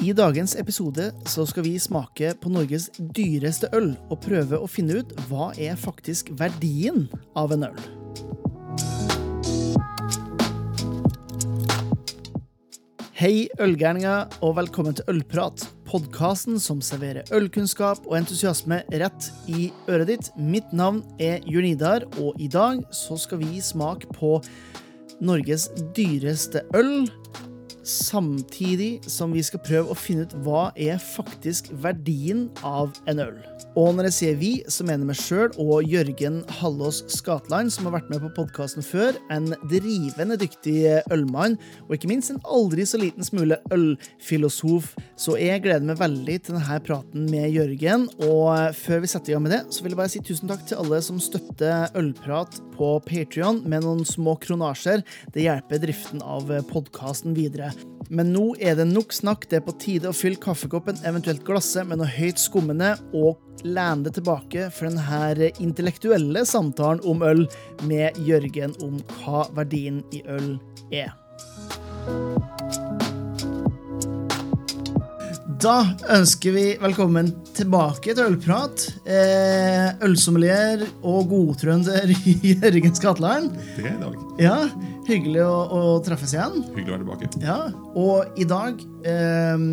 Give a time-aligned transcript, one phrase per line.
[0.00, 5.02] I dagens episode så skal vi smake på Norges dyreste øl og prøve å finne
[5.02, 7.02] ut hva er faktisk verdien
[7.36, 7.82] av en øl.
[13.20, 15.66] Hei, ølgærninger, og velkommen til Ølprat.
[15.84, 20.32] Podkasten som serverer ølkunnskap og entusiasme rett i øret ditt.
[20.40, 21.76] Mitt navn er Jørn
[22.16, 24.38] og i dag så skal vi smake på
[25.20, 27.04] Norges dyreste øl
[27.90, 33.38] samtidig som vi skal prøve å finne ut hva er faktisk verdien av en øl.
[33.78, 37.98] Og når jeg sier vi, så mener meg sjøl og Jørgen Hallås Skatland, som har
[37.98, 39.18] vært med på podkasten før.
[39.30, 41.54] En drivende dyktig ølmann,
[41.86, 44.94] og ikke minst en aldri så liten smule ølfilosof.
[45.20, 48.08] Så jeg gleder meg veldig til denne praten med Jørgen.
[48.26, 50.66] Og før vi setter i gang med det, så vil jeg bare si tusen takk
[50.66, 55.04] til alle som støtter Ølprat på Patrion med noen små kronasjer.
[55.34, 57.70] Det hjelper driften av podkasten videre.
[58.10, 59.46] Men nå er det nok snakk.
[59.50, 64.06] Det er på tide å fylle kaffekoppen, eventuelt glasset, med noe høyt skummende, og lene
[64.06, 67.44] det tilbake for denne intellektuelle samtalen om øl
[67.86, 70.56] med Jørgen om hva verdien i øl
[70.90, 71.14] er.
[75.60, 75.82] Da
[76.14, 78.86] ønsker vi velkommen tilbake til Ølprat.
[79.04, 82.08] Eh, ølsommelier og godtrønder
[82.50, 83.50] Jørgen Skatland.
[83.76, 84.16] Det er i dag.
[84.40, 84.56] Ja,
[85.10, 86.60] Hyggelig å, å, treffes igjen.
[86.76, 87.42] Hyggelig å være tilbake.
[87.42, 87.58] Ja,
[87.98, 89.64] Og i dag eh,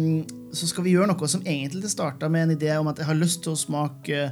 [0.57, 3.19] så skal vi gjøre noe som egentlig starta med en idé om at jeg har
[3.19, 4.31] lyst til å smake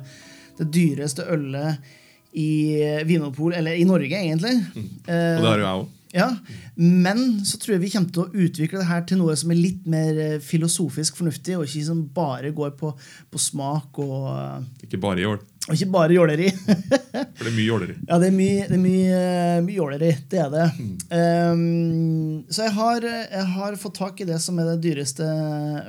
[0.55, 1.93] det dyreste ølet
[2.35, 4.57] i Vinopol, eller i Norge, egentlig.
[4.73, 4.87] Mm.
[5.05, 5.91] Og det har jo jeg òg.
[6.15, 6.29] Ja,
[6.75, 9.59] Men så tror jeg vi kommer til å utvikle det her til noe som er
[9.59, 12.93] litt mer eh, filosofisk fornuftig, og ikke som bare går på,
[13.31, 15.41] på smak og Ikke bare i år.
[15.65, 16.49] Og ikke bare jåleri.
[16.53, 17.93] For det er mye jåleri.
[18.05, 19.21] Ja, det er mye, det er mye,
[19.65, 20.11] mye jåleri.
[20.29, 20.65] Det er det.
[20.77, 20.91] Mm.
[21.09, 25.25] Um, så jeg har, jeg har, fått tak i det som er det dyreste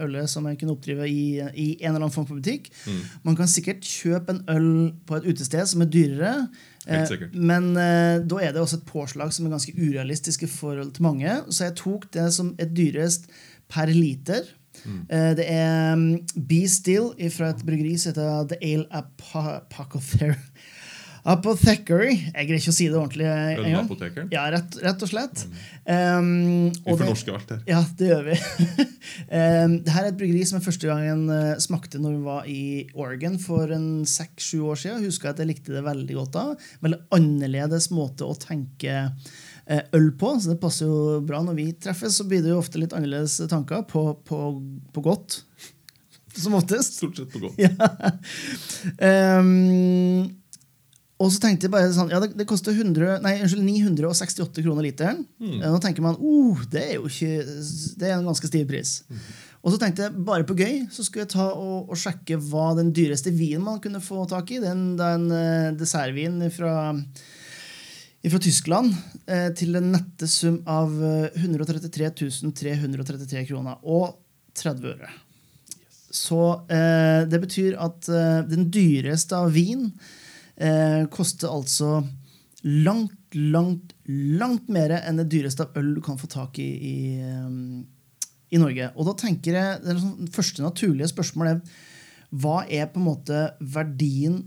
[0.06, 2.70] ølet som jeg kunne oppdrive i, i en eller annen form for butikk.
[2.86, 3.02] Mm.
[3.28, 4.70] Man kan sikkert kjøpe en øl
[5.04, 6.32] på et utested som er dyrere.
[6.88, 7.36] Helt sikkert.
[7.36, 11.04] Men uh, da er det også et påslag som er ganske urealistisk i forhold til
[11.10, 11.36] mange.
[11.50, 13.28] Så jeg tok det som er dyrest
[13.68, 14.48] per liter.
[14.84, 15.00] Mm.
[15.38, 16.06] Det er um,
[16.48, 20.36] Be Still fra et bryggeri som heter The Ale Apothecary.
[21.26, 22.12] Apothecary.
[22.14, 23.26] Jeg greier ikke å si det ordentlig.
[23.58, 24.28] Ølapotekeren?
[24.30, 25.42] Ja, rett, rett, og slett.
[25.48, 25.56] Mm.
[25.90, 26.28] Um,
[26.84, 27.64] vi fornorsker alt her.
[27.66, 28.36] Ja, det gjør vi.
[29.40, 32.62] um, Dette er et bryggeri som jeg første gangen uh, smakte når vi var i
[32.94, 35.02] Oregon for en seks-sju år siden.
[35.02, 36.46] Jeg husker at jeg likte det veldig godt da.
[36.86, 41.42] Veldig annerledes måte å tenke Eh, øl på, så det passer jo bra.
[41.42, 44.40] Når vi treffes, så blir det jo ofte litt annerledes tanker, på, på,
[44.94, 45.40] på godt.
[46.36, 46.98] Som oftest.
[47.00, 47.58] Stort sett på godt.
[47.66, 49.38] Ja.
[49.40, 50.36] Um,
[51.16, 54.84] og så tenkte jeg bare sånn, ja, det, det koster 100, nei, unnskyld, 968 kroner
[54.84, 55.22] literen.
[55.40, 55.62] Mm.
[55.64, 57.38] Nå tenker man oh, det er jo ikke,
[57.96, 58.98] det er en ganske stiv pris.
[59.08, 59.22] Mm.
[59.64, 62.68] Og så tenkte jeg bare på gøy så skulle jeg ta og, og sjekke hva
[62.76, 64.60] den dyreste vinen man kunne få tak i.
[64.62, 66.92] Den, den uh, dessertvinen fra
[68.32, 68.94] fra Tyskland
[69.30, 70.92] eh, til en nette sum av
[71.36, 72.14] 133 eh,
[72.50, 74.16] 333 kroner og
[74.56, 75.10] 30 øre.
[76.16, 76.40] Så
[76.72, 79.90] eh, det betyr at eh, den dyreste av vin
[80.56, 82.00] eh, koster altså
[82.66, 86.96] langt, langt, langt mer enn det dyreste av øl du kan få tak i i,
[88.50, 88.90] i Norge.
[88.96, 91.84] Og da tenker jeg, Det sånn, første naturlige spørsmålet er
[92.36, 94.40] hva er på en måte verdien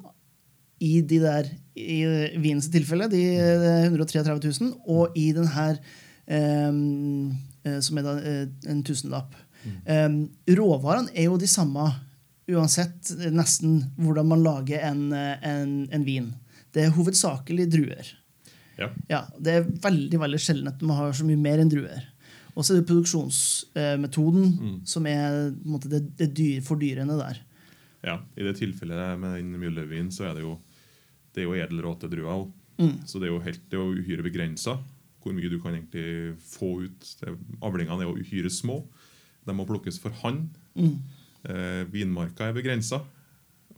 [0.80, 2.02] i de der i
[2.40, 3.22] Wiens tilfelle, de
[3.86, 5.80] 133 000, og i den her
[6.28, 7.32] um,
[7.84, 8.14] som er da
[8.72, 9.36] en tusenlapp.
[9.64, 9.80] Mm.
[9.86, 10.20] Um,
[10.56, 11.88] råvarene er jo de samme
[12.50, 16.32] uansett nesten hvordan man lager en, en, en vin.
[16.74, 18.14] Det er hovedsakelig druer.
[18.80, 18.90] Ja.
[19.12, 19.20] ja.
[19.38, 22.08] det er veldig veldig sjelden at man har så mye mer enn druer.
[22.56, 24.80] Og så er det produksjonsmetoden mm.
[24.90, 27.40] som er måte, det, det dyr, fordyrende der.
[28.06, 30.58] Ja, I det tilfellet med den Mjøllervinen så er det jo
[31.40, 32.48] det er jo edelråte druer òg.
[32.80, 32.96] Mm.
[33.08, 34.80] Så det er jo helt, det er jo uhyre begrensa
[35.20, 37.08] hvor mye du kan egentlig få ut.
[37.66, 38.82] Avlingene er jo uhyre små.
[39.44, 40.46] De må plukkes for hånd.
[40.80, 40.94] Mm.
[41.44, 43.02] Eh, vinmarka er begrensa.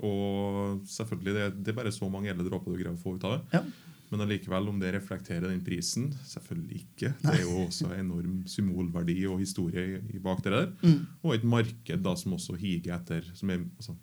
[0.01, 3.25] Og selvfølgelig, det, det, er bare så mange edle dråper du greier å få ut
[3.27, 3.57] av det.
[3.57, 3.63] Ja.
[4.11, 7.13] Men allikevel, om det reflekterer den prisen Selvfølgelig ikke.
[7.21, 10.71] Det er jo også enorm symbolverdi og historie bak det der.
[10.83, 11.05] Mm.
[11.23, 13.95] Og et marked da som også higer etter er, altså,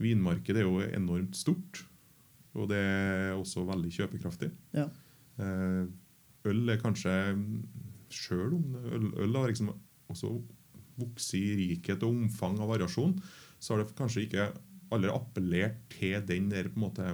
[0.00, 1.84] Vinmarkedet er jo enormt stort.
[2.54, 4.50] Og det er også veldig kjøpekraftig.
[4.76, 4.88] Ja.
[5.42, 5.84] Eh,
[6.50, 7.14] øl er kanskje
[8.14, 9.72] Sjøl om øl, øl har liksom
[10.12, 10.36] også
[11.00, 13.16] vokst i rikhet og omfang av variasjon,
[13.58, 14.44] så har det kanskje ikke
[14.94, 17.08] aldri appellert til den der på en måte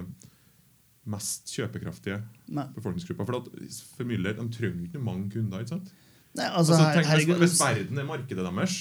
[1.09, 2.19] mest kjøpekraftige
[2.53, 2.67] Nei.
[2.75, 3.25] befolkningsgruppa.
[3.25, 5.63] For, at, for Müller de trenger ikke mange kunder.
[5.63, 5.89] ikke sant?
[6.37, 8.75] Nei, altså, altså, tenk, herregud, hvis, hvis verden er markedet deres,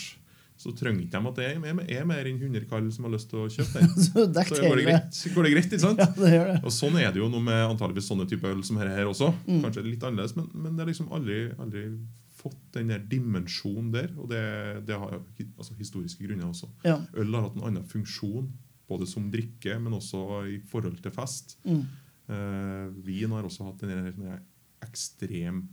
[0.61, 3.31] så trengte de at det er, er, er mer enn 100 kall som har lyst
[3.31, 3.93] til å kjøpe den.
[3.97, 6.03] Så Så går det greit, går det greit ikke sant?
[6.03, 6.57] Ja, det gjør det.
[6.61, 9.31] Og Sånn er det jo noe med antageligvis sånne type øl som her, her også.
[9.47, 9.63] Mm.
[9.65, 11.87] Kanskje litt annerledes, men, men det har liksom aldri, aldri
[12.41, 14.13] fått den der dimensjonen der.
[14.21, 14.43] Og det,
[14.89, 16.69] det har altså, historiske grunner også.
[16.85, 16.99] Ja.
[17.17, 18.53] Øl har hatt en annen funksjon,
[18.91, 21.57] både som drikke, men også i forhold til fest.
[21.65, 21.85] Mm.
[22.31, 24.45] Uh, vin har også hatt den der, den der
[24.85, 25.65] ekstrem,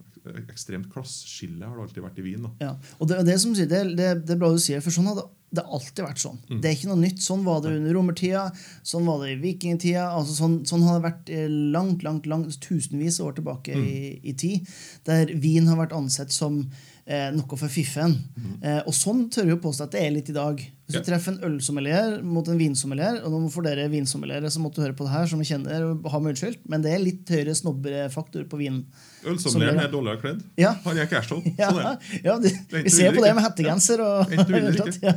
[0.43, 2.45] ekstremt klasseskille har det alltid vært i Wien.
[2.47, 2.51] da.
[2.61, 2.73] Ja.
[2.99, 5.25] Og det, det, som det, det, det er bra du sier, for sånn har det,
[5.63, 6.39] har alltid vært sånn.
[6.49, 6.59] Mm.
[6.61, 7.21] Det er ikke noe nytt.
[7.23, 8.43] Sånn var det under romertida,
[8.83, 10.09] sånn var det i vikingtida.
[10.11, 13.87] Altså sånn, sånn har det vært eh, langt, langt, langt, tusenvis av år tilbake Mm.
[13.87, 14.67] i, i tid,
[15.07, 16.65] der vin har vært ansett som
[17.07, 18.17] eh, noe for fiffen.
[18.61, 20.59] Eh, og sånn tør jeg påstå at det er litt i dag.
[20.87, 21.03] Hvis du Ja.
[21.03, 25.03] treffer en ølsommelier mot en vinsommelier, og nå for dere vinsommeliere som måtte høre på
[25.07, 28.45] det her, som jeg kjenner, og har meg unnskyldt, men det er litt høyere snobbefaktor
[28.47, 28.85] på vinen.
[29.25, 30.43] Ølsommelieren er dårligere kledd.
[30.57, 30.73] Ja.
[30.85, 31.43] Han er Kerston.
[31.59, 34.31] Ja, Sånn ja vi ser på det med hettegenser og
[35.03, 35.13] Ja,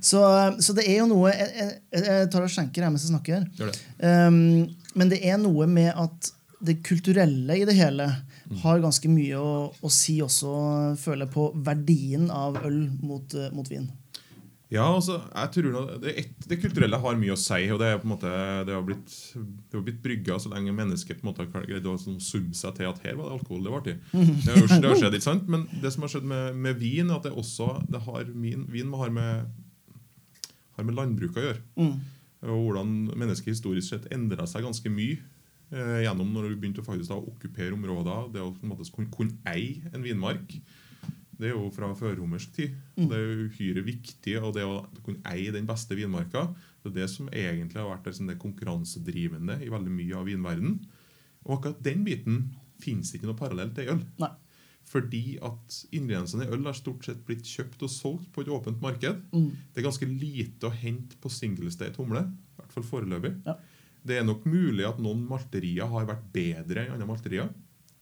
[0.00, 0.20] så,
[0.60, 3.46] så det er jo noe Jeg, jeg, jeg tar og skjenker her mens jeg snakker.
[3.56, 3.70] Det.
[4.02, 6.32] Um, men det er noe med at
[6.64, 8.33] det kulturelle i det hele Mm.
[8.62, 10.54] Har ganske mye å, å si også,
[11.00, 13.88] føler jeg, på verdien av øl mot, eh, mot vin.
[14.72, 17.60] Ja, altså, jeg tror det, et, det kulturelle har mye å si.
[17.70, 18.30] og Det er på en måte,
[18.66, 21.86] det har blitt, det har blitt brygga så lenge mennesket på en måte har greid
[21.86, 24.00] å sånn summe seg til at her var det alkohol det var til.
[24.10, 25.46] Det har det har skjedd, ikke sant?
[25.52, 28.64] Men det som har skjedd med, med vin, er at det også det har min,
[28.72, 29.52] vin har med,
[30.78, 31.62] har med landbruk å gjøre.
[31.78, 31.94] Mm.
[32.44, 35.20] Og hvordan mennesket historisk sett endra seg ganske mye
[35.72, 38.28] gjennom når du begynte faktisk da okkupere områder.
[38.34, 40.56] Det å kunne, kunne eie en vinmark.
[41.34, 42.76] Det er jo fra førromersk tid.
[42.98, 43.08] Mm.
[43.10, 44.36] Det er uhyre viktig.
[44.40, 46.48] og det å kunne eie den beste vinmarka
[46.84, 50.74] det er det som egentlig har vært det, sånn konkurransedrivende i veldig mye av vinverden.
[51.46, 52.42] Og akkurat den biten
[52.82, 54.02] finnes ikke noe parallell til øl.
[54.20, 54.28] Nei.
[54.84, 58.82] Fordi at ingrediensene i øl har stort sett blitt kjøpt og solgt på et åpent
[58.84, 59.22] marked.
[59.32, 59.48] Mm.
[59.72, 62.26] Det er ganske lite å hente på singlestate humle.
[62.28, 63.32] I hvert fall foreløpig.
[63.48, 63.56] Ja.
[64.04, 67.52] Det er nok mulig at noen malterier har vært bedre enn andre malterier.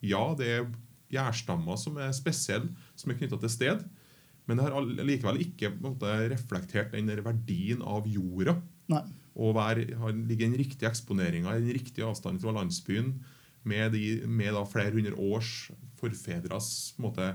[0.02, 0.64] Ja, det er
[1.12, 3.84] gjærstammer som er spesielle, som er knytta til sted.
[4.48, 8.56] Men det har likevel ikke måte, reflektert den verdien av jorda.
[8.90, 9.04] Nei.
[9.38, 9.86] Og være,
[10.26, 13.14] ligge den riktige eksponeringa i den riktige avstanden fra landsbyen
[13.62, 15.70] med, de, med flere hundre års
[16.00, 16.66] forfedres
[17.00, 17.30] måte,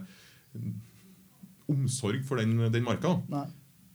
[1.72, 3.16] omsorg for den, den marka.
[3.32, 3.48] Nei.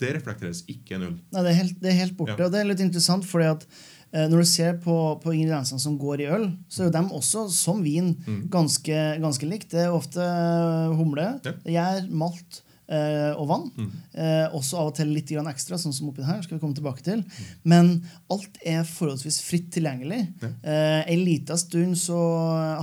[0.03, 1.19] Det reflekteres ikke i en øl.
[1.31, 2.35] Nei, det er helt, det er helt borte.
[2.41, 2.49] Ja.
[2.49, 3.69] Og det er litt interessant, fordi at
[4.13, 7.47] når du ser på, på ingrediensene som går i øl, så er jo dem også,
[7.55, 8.13] som vin,
[8.53, 9.71] ganske, ganske likt.
[9.73, 11.55] Det er ofte eh, humle, Ja.
[11.77, 12.61] gjær, malt
[12.93, 13.67] eh, og vann.
[13.77, 13.89] Mm.
[14.13, 16.43] Eh, også av og til litt ekstra, sånn som oppi her.
[16.43, 17.25] skal vi komme tilbake til.
[17.65, 20.21] Men alt er forholdsvis fritt tilgjengelig.
[20.43, 20.53] Ja.
[20.63, 22.19] Eh, en liten stund så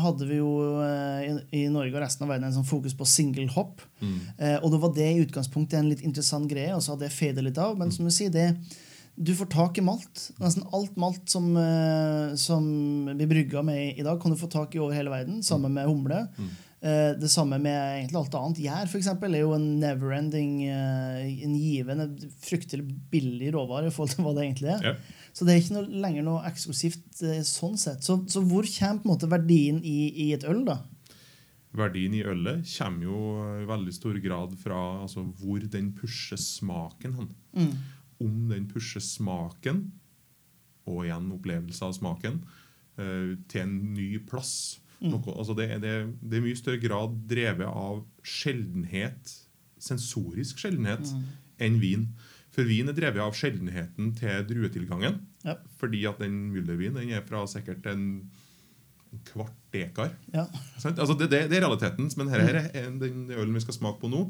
[0.02, 3.50] hadde vi jo eh, i, Norge og resten av verden en sånn fokus på single
[3.56, 3.82] hop.
[4.02, 7.16] Eh, og det var det i utgangspunktet en litt interessant greie, og så hadde det
[7.16, 7.78] fada litt av.
[7.78, 8.54] Men som du sier, det,
[9.20, 10.30] du får tak i malt.
[10.40, 12.64] Nesten alt malt som, eh, som
[13.12, 15.44] blir brygga med i dag, kan du få tak i over hele verden.
[15.44, 16.28] Sammen med humle.
[16.40, 16.50] Mm.
[17.20, 18.60] det samme med egentlig alt annet.
[18.64, 22.06] Gjær for eksempel, er jo en never-ending, eh, en givende,
[22.40, 24.86] fryktelig billig råvare i forhold til hva det egentlig er.
[24.88, 24.94] Ja.
[25.34, 28.08] Så det er ikke noe, lenger noe eksklusivt eh, sånn sett.
[28.08, 29.98] Så, så hvor kommer på en måte verdien i,
[30.30, 30.80] i et øl, da?
[31.76, 33.20] Verdien i ølet kommer jo
[33.60, 37.34] i veldig stor grad fra altså, hvor den pusher smaken hen.
[37.60, 37.74] Mm.
[38.24, 39.86] Om den pusher smaken,
[40.90, 42.42] og igjen opplevelse av smaken,
[43.00, 44.80] eh, til en ny plass.
[45.00, 49.32] Noe, altså det, det, det er mye større grad drevet av sjeldenhet,
[49.80, 51.14] sensorisk sjeldenhet,
[51.64, 52.10] enn vin.
[52.52, 55.22] For vin er drevet av sjeldenheten til druetilgangen.
[55.46, 55.56] Ja.
[55.80, 58.06] Fordi at den Müllervin den er fra sikkert en,
[59.26, 60.12] kvart dekar.
[60.34, 60.44] Ja.
[60.84, 63.98] Altså det, det, det er realiteten, men her, her er den ølen vi skal smake
[64.04, 64.28] på nå.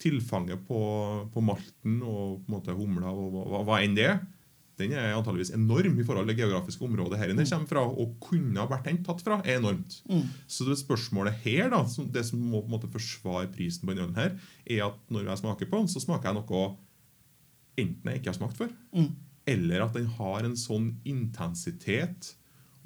[0.00, 0.80] Tilfanget på,
[1.32, 4.20] på malten og på en måte humla og hva, hva, hva enn det er,
[4.80, 8.14] den er antageligvis enorm i forhold til det geografiske området her den kommer fra, og
[8.24, 9.98] kunne ha vært tatt fra, er enormt.
[10.48, 13.92] Så det spørsmålet her, da, som, det som må på en måte forsvare prisen på
[13.92, 16.62] denne ølen her, er at når jeg smaker på den, så smaker jeg noe
[17.80, 19.10] enten jeg ikke har smakt før, Mm.
[19.52, 22.34] eller at den har en sånn intensitet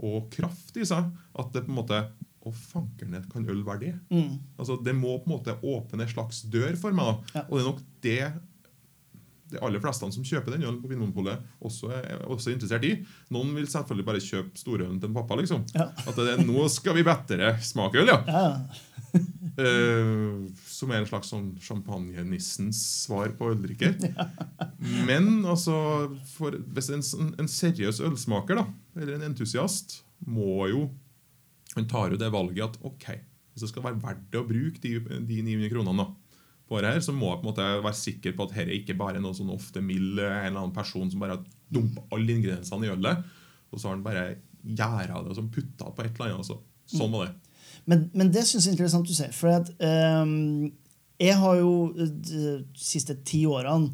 [0.03, 2.01] og kraft i seg at det på en måte
[2.45, 3.93] Å, fankerne, kan øl være det?
[4.13, 4.35] Mm.
[4.59, 7.23] Altså, Det må på en måte åpne en slags dør for meg.
[7.33, 7.47] Ja.
[7.49, 8.19] Og det er nok det
[9.55, 12.95] de aller fleste som kjøper den ølen på Vinmonopolet, også er også interessert i.
[13.35, 15.39] Noen vil selvfølgelig bare kjøpe storølen til en pappa.
[15.41, 15.65] liksom.
[15.77, 15.91] Ja.
[16.05, 18.19] At det er, nå skal vi bedre smake øl, ja.
[18.27, 18.47] Ja.
[19.61, 23.95] uh, som er en slags sånn champagnenissens svar på øldrikker.
[25.09, 25.77] Men altså,
[26.35, 27.05] for, hvis en,
[27.39, 28.67] en seriøs ølsmaker, da,
[28.99, 30.89] eller en entusiast, må jo
[31.75, 33.09] Han tar jo det valget at ok,
[33.55, 36.09] hvis det skal være verdt det å bruke de, de 900 kronene
[36.65, 38.97] på det her, så må jeg på en måte være sikker på at dette ikke
[38.99, 42.39] bare er noe sånn ofte mild en eller annen person som bare har dumpa alle
[42.39, 43.27] ingrediensene i ølet,
[43.71, 44.25] og så har han bare
[44.65, 46.41] gjæra det og putta på et eller annet.
[46.47, 46.61] Altså.
[46.89, 47.55] sånn var det.
[47.91, 49.33] Men, men det syns jeg er interessant du sier.
[49.37, 49.71] For at,
[50.25, 50.73] um,
[51.21, 53.91] jeg har jo eh, de siste ti årene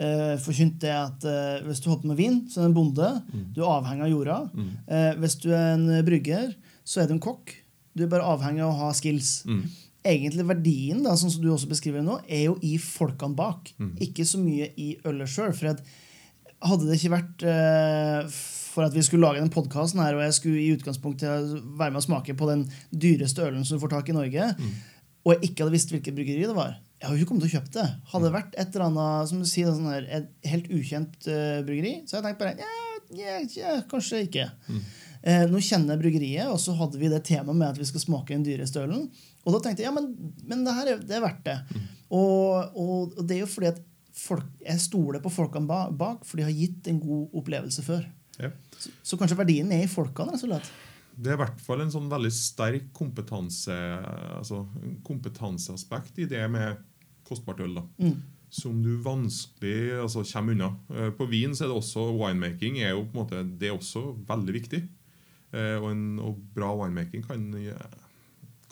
[0.00, 2.78] uh, forkynt det at uh, hvis du holder på med vin, så er du en
[2.78, 3.10] bonde.
[3.54, 4.38] Du er avhengig av jorda.
[4.86, 6.48] Eh, hvis du er en brygger,
[6.86, 7.52] så er du en kokk.
[7.96, 9.40] Du er bare avhengig av å ha skills.
[9.48, 9.62] Mm.
[10.06, 13.72] Egentlig verdien, da, sånn som du også beskriver nå, er jo i folkene bak.
[13.80, 13.96] Mm.
[14.06, 15.54] Ikke så mye i ølet sjøl.
[15.56, 18.36] Hadde det ikke vært uh,
[18.76, 22.04] for at vi skulle lage den podkasten og jeg skulle i utgangspunktet være med å
[22.04, 24.72] smake på den dyreste ølen som du får tak i Norge, Norge,
[25.26, 27.50] og jeg ikke hadde visst hvilket bryggeri det var Jeg hadde jo ikke kommet til
[27.50, 27.86] å kjøpe det.
[28.12, 31.58] Hadde det vært et eller annet som du sier, sånn her, et helt ukjent uh,
[31.66, 34.46] bryggeri, så hadde jeg tenkt bare yeah, yeah, ja, kanskje ikke.
[35.26, 38.04] Eh, nå kjenner jeg bryggeriet, og så hadde vi det temaet med at vi skal
[38.04, 39.08] smake den dyreste ølen.
[39.42, 40.12] Og da tenkte jeg ja, men,
[40.46, 41.56] men det her er, det er verdt det.
[42.14, 43.80] Og, og, og det er jo fordi at
[44.16, 48.06] folk, jeg stoler på folkene ba- bak, for de har gitt en god opplevelse før.
[48.38, 48.52] Ja.
[48.78, 50.70] Så, så kanskje verdien er i folkene, slett.
[51.16, 53.74] Det er i hvert fall en sånn veldig sterk kompetanse,
[54.36, 54.62] altså,
[55.06, 56.76] kompetanseaspekt i det med
[57.26, 57.74] kostbart øl.
[57.80, 57.84] da.
[57.98, 58.16] Mm.
[58.52, 60.68] Som du vanskelig altså, kommer unna.
[60.94, 63.76] Eh, På vin så er det også winemaking er jo på en måte, det er
[63.76, 64.82] også veldig viktig.
[65.52, 68.02] Eh, Og, en, og bra winemaking kan eh,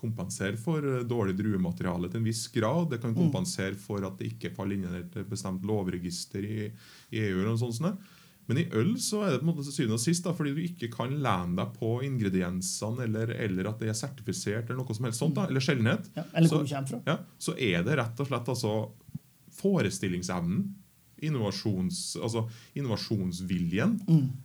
[0.00, 2.90] kompensere for eh, dårlig druemateriale til en viss grad.
[2.90, 6.66] Det kan kompensere for at det ikke faller inn i et bestemt lovregister i,
[7.14, 7.38] i EU.
[7.40, 7.78] eller noe sånt.
[7.78, 8.12] sånt.
[8.46, 10.50] Men i øl så er det på en måte til syvende og sist, da, fordi
[10.52, 14.92] du ikke kan lene deg på ingrediensene eller, eller at det er sertifisert, eller noe
[14.98, 17.00] som helst sånt, da, eller sjeldenhet, Ja, eller så, fra.
[17.08, 18.74] ja, så er det rett og slett altså
[19.64, 20.74] forestillingsevnen,
[21.24, 22.44] innovasjons, altså
[22.76, 23.96] innovasjonsviljen,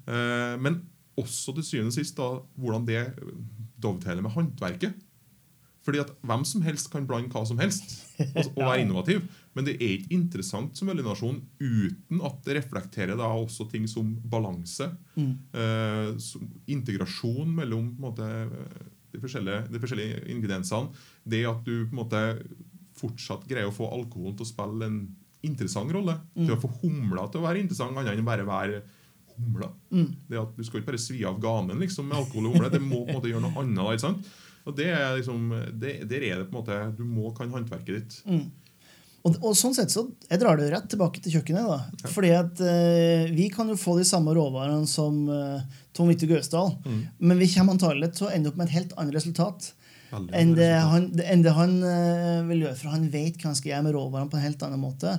[0.08, 0.80] eh, men
[1.20, 3.04] også til syvende og sist da, hvordan det
[3.82, 4.98] dovetailer med håndverket.
[5.86, 9.24] Fordi at Hvem som helst kan blande hva som helst og, og være innovativ.
[9.56, 14.12] Men det er ikke interessant som ølnasjon uten at det reflekterer da også ting som
[14.32, 14.90] balanse.
[15.18, 18.28] Eh, som integrasjon mellom måte,
[19.10, 20.94] de, forskjellige, de forskjellige ingrediensene.
[21.24, 22.24] Det at du på en måte
[23.00, 25.02] fortsatt greier å få alkoholen til å spille en
[25.48, 26.18] interessant rolle.
[26.36, 28.84] Til å få humla til å være interessant, annet enn bare være
[29.46, 29.72] humla.
[30.30, 32.70] Det at Du skal ikke bare svi av ganen liksom, med alkohol og humle.
[32.74, 33.96] Det må på en måte gjøre noe annet.
[33.96, 34.32] ikke sant?
[34.68, 35.50] Og det er liksom,
[35.82, 38.18] det, Der er det på en måte Du må kan håndverket ditt.
[39.28, 41.68] Og, og sånn sett så jeg drar det rett tilbake til kjøkkenet.
[41.68, 42.10] da.
[42.14, 45.66] Fordi at eh, vi kan jo få de samme råvarene som eh,
[45.96, 46.72] Tom Witte Gausdal,
[47.20, 49.74] men vi kommer antagelig til å ende opp med et helt annet resultat
[50.12, 52.78] enn det han, enn det han uh, vil gjøre.
[52.80, 55.16] For han vet hva han skal gjøre med råvarene på en helt annen måte.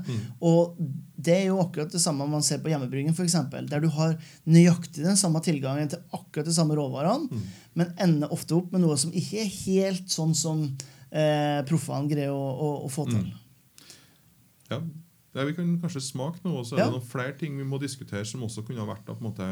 [0.46, 0.78] Og
[1.20, 4.16] det er jo akkurat det samme man ser på hjemmebryggen, eksempel, der du har
[4.48, 7.42] nøyaktig den samme tilgangen til akkurat de samme råvarene,
[7.78, 12.34] men ender ofte opp med noe som ikke er helt sånn som uh, proffene greier
[12.34, 13.30] å, å, å få til.
[14.70, 14.80] Ja.
[15.32, 16.84] Ja, vi kan kanskje smake noe, og så er Ja.
[16.90, 19.28] det noen flere ting vi må diskutere som også kunne ha vært da, på en
[19.30, 19.46] måte,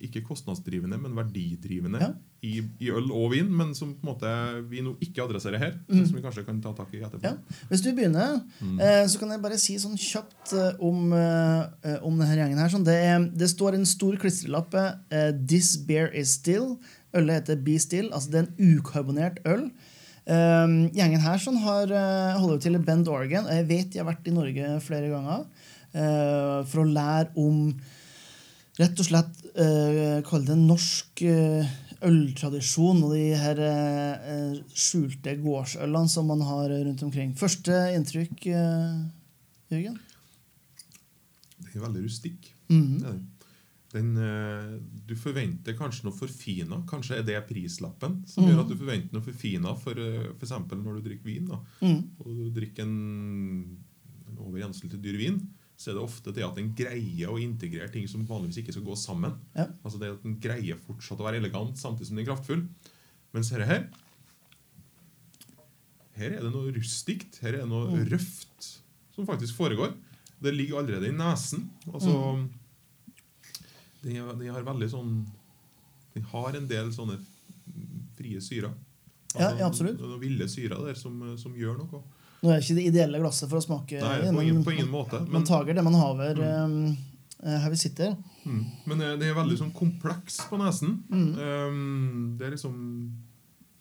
[0.00, 2.12] ikke kostnadsdrivende, men verdidrivende Ja.
[2.42, 5.74] i, i øl og vin, men som på en måte vi nå ikke adresserer her.
[5.90, 7.22] Som vi kanskje kan ta tak i etterpå.
[7.24, 7.34] Ja.
[7.68, 8.40] Hvis du begynner,
[8.80, 12.68] eh, så kan jeg bare si sånn kjapt eh, om, eh, om denne gjengen her.
[12.72, 16.78] Sånn, det, er, det står en stor klistrelappe eh, 'This beer is still'.
[17.14, 18.10] Ølet heter Be Still.
[18.12, 19.70] altså Det er en ukarbonert øl.
[20.28, 20.66] Eh,
[20.98, 23.48] gjengen her sånn har, eh, holder til i Bend, Oregon.
[23.48, 25.46] og Jeg vet de har vært i Norge flere ganger
[25.94, 27.72] uh, for å lære om
[28.78, 35.34] rett og slett uh, kalle det norsk uh, øltradisjon og de her eh, eh, skjulte
[35.42, 37.32] gårdsølene som man har rundt omkring.
[37.38, 39.00] Første inntrykk, eh,
[39.72, 39.98] Jørgen?
[41.58, 42.52] Den er veldig rustikk.
[42.68, 43.18] Mm Det er
[43.92, 44.10] den.
[44.16, 46.82] Eh, du forventer kanskje noe forfina.
[46.90, 49.74] Kanskje er det prislappen som gjør at du forventer noe forfina.
[49.80, 49.94] For
[50.38, 50.50] f.eks.
[50.74, 51.48] når du drikker vin,
[51.80, 52.02] Mhm.
[52.20, 53.78] og du drikker en,
[54.28, 55.40] en over gjennomsnittlig dyr vin,
[55.78, 58.82] så er det ofte det at den greier å integrere ting som vanligvis ikke skal
[58.84, 59.36] gå sammen.
[59.54, 59.68] Ja.
[59.84, 62.66] Altså det at den greier fortsatt å være elegant samtidig som den er kraftfull.
[63.32, 63.88] Mens dette her
[66.18, 67.38] Her er det noe rustikt.
[67.44, 68.72] Her er det noe røft
[69.14, 69.92] som faktisk foregår.
[70.42, 71.68] Det ligger allerede i nesen.
[71.92, 72.10] Altså
[74.02, 75.14] den, er- den har veldig sånn
[76.14, 77.18] Den har en del sånne
[78.18, 78.72] frie syrer.
[79.36, 80.00] Ja, ja, absolutt.
[80.00, 82.00] Noen ville syrer der som, som gjør noe.
[82.40, 84.74] Nå er det ikke det ideelle glasset for å smake, Nei, på ingen, men på
[84.76, 85.20] ingen måte.
[85.30, 86.82] man tager det man haver mm.
[87.42, 88.12] eh, her vi sitter.
[88.44, 91.00] mm, men eh, det er veldig sånn kompleks på nesen.
[91.10, 91.30] Mm.
[91.38, 92.76] Um, det er liksom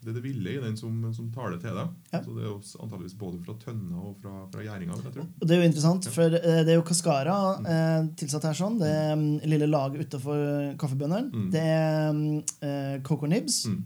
[0.07, 1.89] det er det ville i den som, som tar det til deg.
[2.13, 2.21] Ja.
[2.23, 4.99] Så det er jo antageligvis både fra tønna og fra, fra gjæringa.
[5.03, 8.77] Det er jo interessant, for eh, det er jo Cascara eh, tilsatt her sånn.
[8.79, 10.45] Det er mm, lille laget utafor
[10.79, 11.27] kaffebønneren.
[11.33, 11.49] Mm.
[11.51, 13.65] Det er mm, eh, Coco Nibs.
[13.67, 13.83] Mm.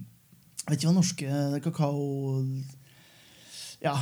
[0.62, 2.06] Jeg vet ikke hva norske kakao
[3.82, 3.96] Ja.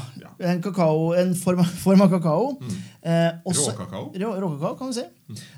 [0.43, 2.49] En, kakao, en form, form av kakao.
[3.01, 4.11] Eh, også- Råkakao.
[4.15, 5.05] Rå, råkakao, kan du si.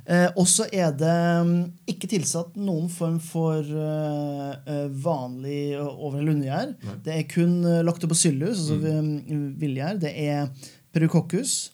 [0.06, 1.16] Eh, og så er det
[1.48, 6.76] mm, ikke tilsatt noen form for eh, eh, vanlig over- eller undergjær.
[7.04, 9.56] Det er kun uh, lactobacillus, altså mm.
[9.58, 10.00] villgjær.
[10.00, 10.50] Det er
[10.94, 11.72] perucoccus.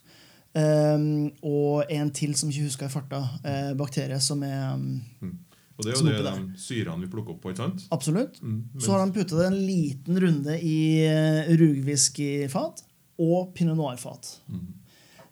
[0.57, 3.19] Um, og en til som ikke husker i farta.
[3.43, 5.35] Uh, bakterie som er mm,
[5.77, 7.51] Og det er jo det de syrene vi plukker opp på.
[7.53, 7.83] ikke sant?
[7.93, 8.39] Absolutt.
[8.41, 12.81] Mm, Så har de puttet en liten runde i uh, rugwhiskyfat
[13.21, 14.31] og pinot noir-fat.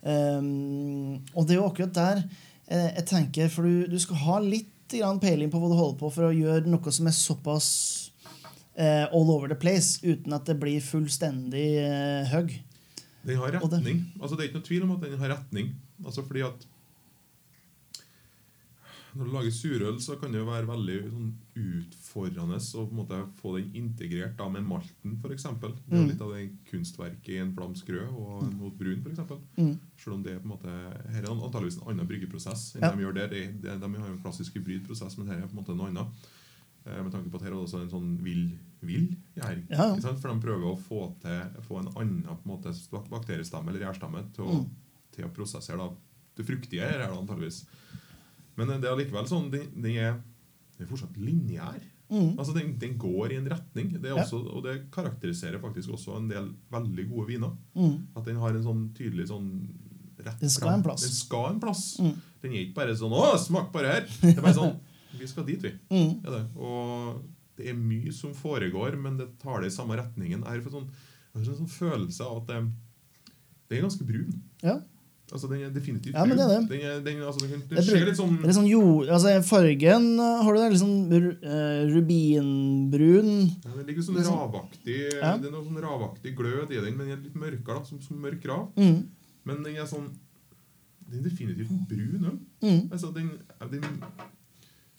[0.06, 2.20] Um, og det er jo akkurat der
[2.70, 6.12] eh, jeg tenker, for du, du skal ha litt peiling på hva du holder på
[6.14, 7.70] for å gjøre noe som er såpass
[8.78, 12.54] eh, all over the place, uten at det blir fullstendig uh, hugg.
[13.26, 14.06] Den har retning.
[14.06, 14.22] det-.
[14.22, 15.74] Altså, det er ikke noe tvil om at den har retning.
[16.06, 16.68] Altså, fordi at
[19.16, 22.98] Når du lager surøl, så kan det jo være veldig sånn, utfordrende å på en
[23.00, 25.44] måte få den integrert da, med malten, f.eks.
[25.44, 26.08] Det er Mm.
[26.10, 29.20] litt av det kunstverket i en flamsk rød og en mot brun, f.eks.
[29.58, 29.78] Mm.
[29.98, 30.76] Selv om det er på en måte
[31.14, 32.92] Her er antakeligvis en annen bryggeprosess enn Ja.
[32.92, 33.28] de gjør der.
[33.30, 35.88] De, de, de har jo en klassisk hybridprosess, men her er på en måte noe
[35.88, 36.08] annet.
[36.86, 39.64] Eh, Med tanke på at her er det også en sånn vill vill gjær.
[39.72, 39.96] Ja?
[39.96, 42.70] For de prøver å få, til, få en annen på en måte,
[43.10, 44.70] bakteriestamme eller gjærstamme til å, Mm.
[45.12, 45.90] til å prosessere da,
[46.36, 47.66] det fruktige her, er det antageligvis.
[48.58, 50.18] Men eh, det er allikevel sånn den, den, er,
[50.78, 51.82] den er fortsatt lineær.
[52.10, 52.36] Mm.
[52.38, 53.90] Altså den, den går i en retning.
[53.98, 54.26] Det er Ja.
[54.38, 57.56] og det karakteriserer faktisk også en del veldig gode viner.
[57.76, 57.96] Mm.
[58.16, 59.50] At den har en sånn tydelig sånn
[60.26, 61.02] rett Den skal en plass.
[61.06, 61.86] Den skal en plass.
[62.00, 62.14] Mm.
[62.42, 64.76] Den er ikke bare sånn 'Å, smak bare her!' Det er bare sånn
[65.20, 65.72] Vi skal dit, vi.
[65.90, 66.26] Mm.
[66.26, 66.44] Er det.
[66.60, 67.22] Og
[67.56, 70.44] det er mye som foregår, men det tar det i samme retningen.
[70.44, 72.58] Jeg har sånn, jeg har en sånn følelse av at det,
[73.70, 74.42] det er ganske brun.
[74.62, 74.82] Ja.
[75.32, 76.70] Altså, Den er definitivt Ja, men det er det.
[76.70, 79.32] Den, er, den, altså, den, den er ser litt sånn Det er sånn jord, altså
[79.48, 83.32] Fargen uh, har du der Litt sånn eh, rubinbrun.
[83.64, 85.32] ja, Det ligger sånn sånn- ravaktig Ja.
[85.42, 88.02] Det er noe sånn ravaktig glød i den, men den er litt mørkere, da, som,
[88.06, 88.68] som mørk rav.
[88.78, 89.02] Mm.
[89.50, 90.12] Men den er sånn
[91.10, 92.38] Den er definitivt brun òg.
[92.66, 92.80] Mm.
[92.92, 93.34] Altså, den,
[93.72, 93.84] den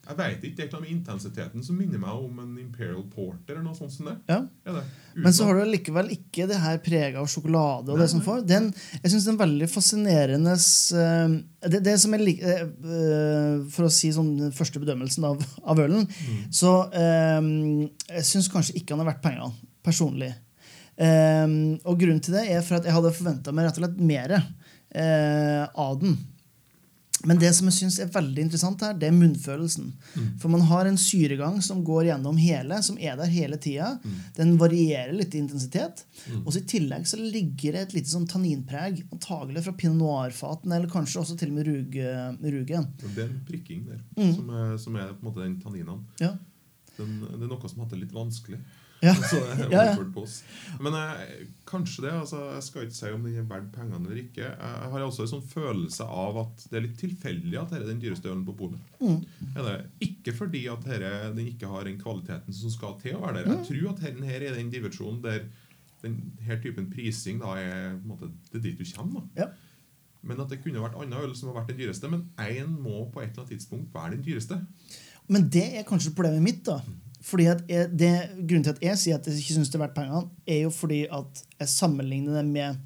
[0.06, 0.54] Jeg veit ikke.
[0.54, 3.74] Det er ikke noe med intensiteten som minner meg om en Imperial Porter eller noe
[3.74, 4.14] sånt som det.
[4.30, 4.38] Ja.
[4.62, 4.84] Det.
[5.24, 7.90] Men så har du likevel ikke det her preget av sjokolade.
[7.90, 8.44] og det som får.
[8.46, 8.68] Den,
[9.00, 11.36] jeg syns det er veldig fascinerende eh,
[11.72, 15.42] det, det som jeg lik, eh, eh, For å si sånn den første bedømmelsen av,
[15.66, 16.06] av ølen,
[16.54, 17.50] så um,
[18.12, 19.50] jeg syns kanskje ikke han er verdt pengene,
[19.86, 20.30] personlig.
[20.96, 24.00] Um, og grunnen til det er for at jeg hadde forventa meg rett og slett
[24.00, 26.16] mer uh, av den.
[27.26, 29.88] Men det som jeg synes er veldig interessant her, det er munnfølelsen.
[30.40, 33.88] For man har en syregang som går gjennom hele, som er der hele tida.
[34.36, 36.04] Den varierer litt i intensitet.
[36.44, 40.72] Og så I tillegg så ligger det et lite sånn tanninpreg, antagelig fra pinot noir-faten,
[40.76, 42.16] eller kanskje også til og med ruge,
[42.56, 42.86] rugen.
[43.02, 44.34] Det er en prikking der, Mm.
[44.36, 46.04] som, er, som er på en måte den tanninen.
[46.20, 46.32] Ja.
[46.96, 48.58] Den, det er noe som har hatt det litt vanskelig.
[49.04, 49.12] Ja.
[49.30, 49.98] Så det er.
[50.82, 52.12] Men jeg, kanskje det.
[52.16, 54.46] altså Jeg skal ikke si om den er verdt pengene eller ikke.
[54.48, 57.92] Jeg har også en sånn følelse av at det er litt tilfeldig at dette er
[57.92, 58.96] den dyreste ølen på polet.
[59.02, 59.20] Mm.
[60.08, 63.50] Ikke fordi at dette, den ikke har den kvaliteten som skal til å være der.
[63.50, 63.54] Mm.
[63.58, 65.46] Jeg tror at denne her er den divisjonen der
[66.02, 69.24] den her typen prising da er måte, det er dit du kommer.
[69.36, 69.46] da.
[69.46, 69.48] Ja.
[70.26, 72.10] Men at det kunne vært annen øl som har vært den dyreste.
[72.10, 74.58] Men én må på et eller annet tidspunkt være den dyreste.
[75.30, 76.64] Men det er kanskje problemet mitt.
[76.66, 76.80] da.
[77.24, 79.84] Fordi at jeg, det, Grunnen til at jeg sier at jeg ikke syns det er
[79.86, 82.80] verdt pengene, er jo fordi at jeg sammenligner det med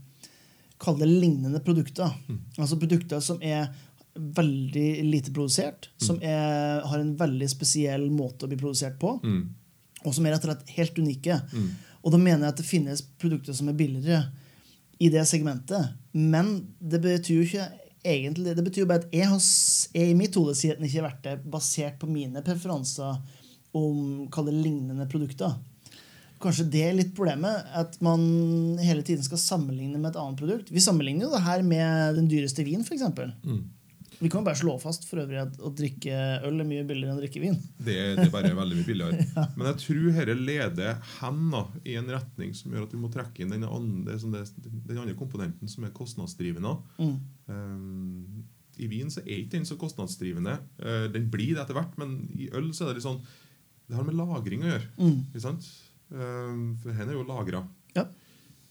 [0.81, 2.13] kall det lignende produkter.
[2.57, 3.69] Altså produkter som er
[4.15, 9.15] veldig lite produsert, som er, har en veldig spesiell måte å bli produsert på,
[10.01, 11.37] og som er rett og slett helt unike.
[12.01, 14.25] Og da mener jeg at det finnes produkter som er billigere
[15.01, 15.93] i det segmentet.
[16.13, 17.69] Men det betyr jo ikke
[18.01, 19.41] egentlig Det betyr jo bare at jeg, har,
[19.93, 23.19] jeg i mitt hode sier at den ikke er verdt det, basert på mine preferanser
[23.77, 25.59] om det lignende produkter.
[26.41, 28.23] Kanskje det er litt problemet, at man
[28.81, 30.71] hele tiden skal sammenligne med et annet produkt.
[30.73, 33.05] Vi sammenligner jo det her med den dyreste vin, f.eks.
[33.45, 33.61] Mm.
[34.21, 37.15] Vi kan jo bare slå fast for øvrig at å drikke øl er mye billigere
[37.15, 37.55] enn å drikke vin.
[37.81, 39.27] Det, det er bare veldig mye billigere.
[39.57, 43.13] Men jeg tror dette leder hen da, i en retning som gjør at vi må
[43.13, 46.75] trekke inn den andre, som det, den andre komponenten, som er kostnadsdrivende.
[47.01, 47.15] Mm.
[47.49, 48.45] Um,
[48.81, 50.59] I vin så er ikke den så kostnadsdrivende.
[50.81, 53.23] Uh, den blir det etter hvert, men i øl så er det litt sånn
[53.91, 54.89] Det har med lagring å gjøre.
[55.01, 55.17] Mm.
[55.29, 55.67] Ikke sant?
[56.11, 57.65] Um, for den er jo lagra.
[57.97, 58.07] Ja.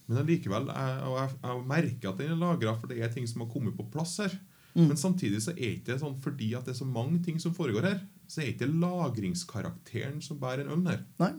[0.10, 3.28] Men allikevel, jeg, og jeg, jeg merker at den er lagra, for det er ting
[3.30, 4.34] som har kommet på plass her.
[4.74, 4.88] Mm.
[4.88, 7.88] Men samtidig så er ikke sånn fordi at det er så mange ting som foregår
[7.90, 11.04] her, så er ikke lagringskarakteren som bærer en øl her.
[11.22, 11.32] Nei?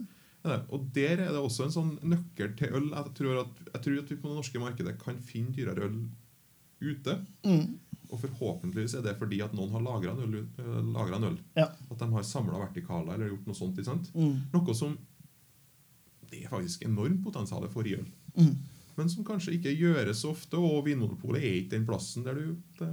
[0.45, 0.57] Ja.
[0.73, 2.89] Og der er det også en sånn nøkkel til øl.
[2.95, 5.99] Jeg tror at, jeg tror at vi på det norske markedet kan finne dyrere øl
[6.81, 7.17] ute.
[7.45, 7.77] Mm.
[8.11, 11.37] Og forhåpentligvis er det fordi at noen har lagra en, øl- lagret en øl.
[11.55, 11.69] Ja.
[11.89, 13.77] At de har samla vertikaler eller gjort noe sånt.
[13.79, 14.09] Ikke sant?
[14.15, 14.33] Mm.
[14.53, 14.97] Noe som
[16.31, 18.05] det er faktisk enormt potensial for i øl.
[18.37, 18.53] Mm.
[18.95, 20.55] men som kanskje ikke gjøres så ofte.
[20.59, 22.89] Og Vinmonopolet er ikke den plassen der du de,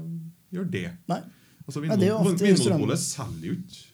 [0.54, 0.87] gjør det.
[1.11, 1.20] Nei.
[1.66, 3.85] Altså, Ja, Vinmonopolet selger jo ikke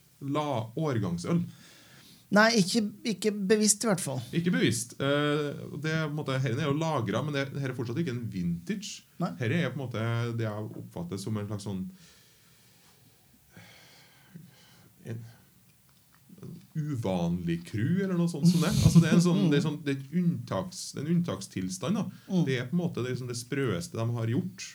[0.77, 1.43] årgangsøl.
[2.35, 2.83] Nei, ikke,
[3.15, 4.19] ikke bevisst, i hvert fall.
[4.35, 4.97] Ikke bevisst.
[4.99, 9.05] Uh, det, måte, her er jo lagra, men det, her er fortsatt ikke en vintage.
[9.23, 9.31] Nei.
[9.39, 11.85] Her er på en måte det jeg oppfatter som en slags sånn
[15.05, 15.21] en,
[16.43, 18.73] en uvanlig crew, eller noe sånt som det.
[18.73, 22.01] Altså, det er en sånn, det er sånn, det er et unntaks, en unntakstilstand.
[22.01, 22.25] Da.
[22.31, 22.47] Mm.
[22.49, 24.73] Det er på en måte det, liksom det sprøeste de har gjort.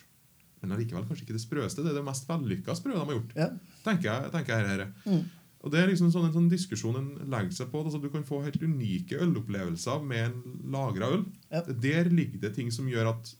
[0.60, 1.84] Men allikevel kanskje ikke det sprøeste.
[1.84, 3.36] Det er det mest vellykka sprø de har gjort.
[3.36, 3.50] Ja.
[3.84, 4.82] tenker jeg, tenker jeg her.
[5.08, 5.22] Mm.
[5.62, 7.82] Og Det er liksom sånn en sånn diskusjon en legger seg på.
[7.84, 11.26] Altså, du kan få helt unike ølopplevelser med en lagra øl.
[11.50, 11.60] Ja.
[11.68, 13.34] Der ligger det ting som gjør at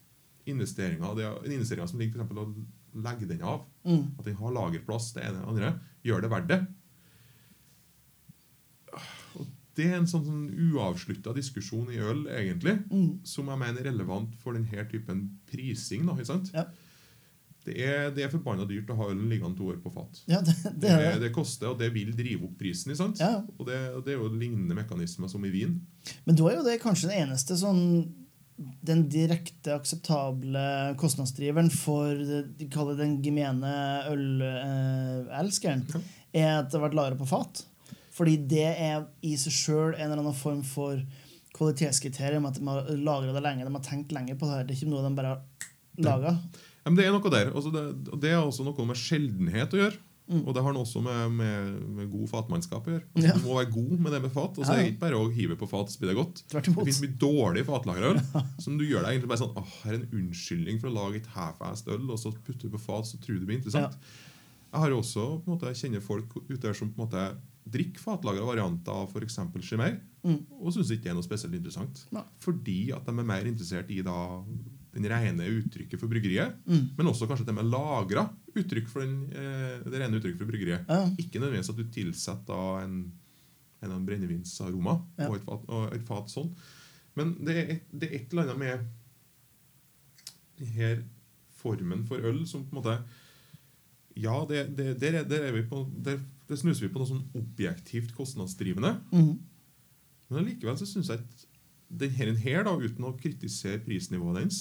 [0.46, 2.54] investeringer, det er investeringer som ligger for å
[3.00, 4.18] legge den av, Mm.
[4.18, 6.66] at den har lagerplass, det ene eller andre, gjør det verdt det.
[9.38, 13.20] Og Det er en sånn, sånn uavslutta diskusjon i øl, egentlig, Mm.
[13.24, 16.04] som jeg mener er relevant for denne typen prising.
[16.06, 16.50] Da, ikke sant?
[16.52, 16.64] Ja.
[17.64, 20.22] Det er, det er forbanna dyrt å ha ølen liggende to år på fat.
[20.30, 21.32] Ja, det, det Det, det.
[21.34, 22.94] koster, og det vil drive opp prisen.
[22.96, 23.20] sant?
[23.20, 23.42] Ja.
[23.58, 25.76] Og, det, og det er jo lignende mekanismer som i vin.
[26.24, 27.84] Men da er jo det kanskje den eneste sånn
[28.84, 30.62] den direkte akseptable
[31.00, 32.12] kostnadsdriveren for
[32.58, 33.70] de kaller den gemene
[34.12, 36.00] ølelskeren, Ja.
[36.32, 37.62] er at det har vært lagra på fat.
[38.12, 41.00] Fordi det er i seg sjøl en eller annen form for
[41.56, 42.46] kvalitetskriterium.
[42.48, 44.64] At de har lagra det lenge, de har tenkt lenge på det her.
[44.68, 45.40] Det er ikke noe de bare har
[46.06, 46.36] laga.
[46.80, 47.50] Ja, men det er noe der.
[47.54, 47.82] Altså det,
[48.12, 49.98] og det er også noe med sjeldenhet å gjøre.
[50.30, 50.44] Mm.
[50.46, 53.06] Og det har noe også med, med, med god fatmannskap å gjøre.
[53.16, 53.32] Altså, Ja.
[53.34, 54.58] Du må være god med det med fat.
[54.62, 54.86] Altså, Ja, Det ja.
[54.86, 56.42] er ikke bare å hive på fat så blir det godt.
[56.52, 58.20] Det finnes mye dårlig fatlagerøl
[58.64, 61.18] som du gjør deg egentlig bare sånn Åh, her er en unnskyldning for å lage
[61.24, 63.98] et half-assed øl, og så putter du på fat, så tror du det blir interessant.
[64.70, 67.08] Jeg har jo også på en måte, jeg kjenner folk ute der som på en
[67.08, 67.24] måte
[67.70, 69.40] drikker fatlagra varianter av f.eks.
[69.66, 70.36] Chimay, Mm.
[70.60, 72.02] og syns ikke det er noe spesielt interessant.
[72.12, 72.20] Nei.
[72.44, 74.14] Fordi at de er mer interessert i da
[74.92, 76.88] den rene uttrykket for bryggeriet, Mm.
[76.98, 78.24] men også kanskje det med lagra
[78.58, 80.86] uttrykk for den, eh, det rene uttrykket for bryggeriet.
[80.88, 81.04] Ja.
[81.18, 83.12] Ikke nødvendigvis at du tilsetter da en,
[83.82, 85.28] en, en brennevinsaroma Ja.
[85.28, 86.50] og, et fat, og et fat sånn.
[87.16, 88.88] Men det er, et, det er et eller annet med
[90.60, 90.90] denne
[91.60, 92.98] formen for øl som på en måte
[94.20, 97.08] Ja, det, det, der, er, der er vi på der, der snuser vi på noe
[97.08, 98.90] sånn objektivt kostnadsdrivende.
[99.14, 99.36] Mm.
[100.30, 101.46] Men allikevel så syns jeg at
[102.02, 104.58] den her, her da, uten å kritisere prisnivået dens,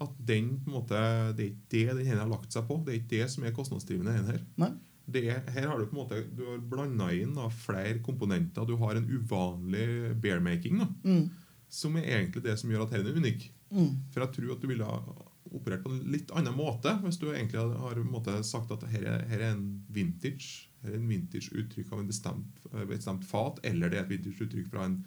[0.00, 0.98] at den på en måte,
[1.38, 2.76] det er ikke det den har lagt seg på.
[2.84, 4.14] Det er ikke det som er kostnadsdrivende.
[4.28, 4.42] her.
[4.60, 4.72] Nei.
[5.08, 8.66] Det er, her har du på en måte du har blanda inn da, flere komponenter.
[8.68, 11.30] Du har en uvanlig bearmaking, da, Mm.
[11.68, 13.50] som er egentlig det som gjør at denne er unik.
[13.72, 13.96] Mm.
[14.12, 15.00] For jeg tror at du ville ha
[15.52, 19.22] operert på en litt annen måte hvis du egentlig har måte sagt at her er,
[19.30, 23.88] her er en vintage her er en vintage uttrykk av en bestemt, bestemt fat, eller
[23.88, 24.98] det er et vintage uttrykk fra en,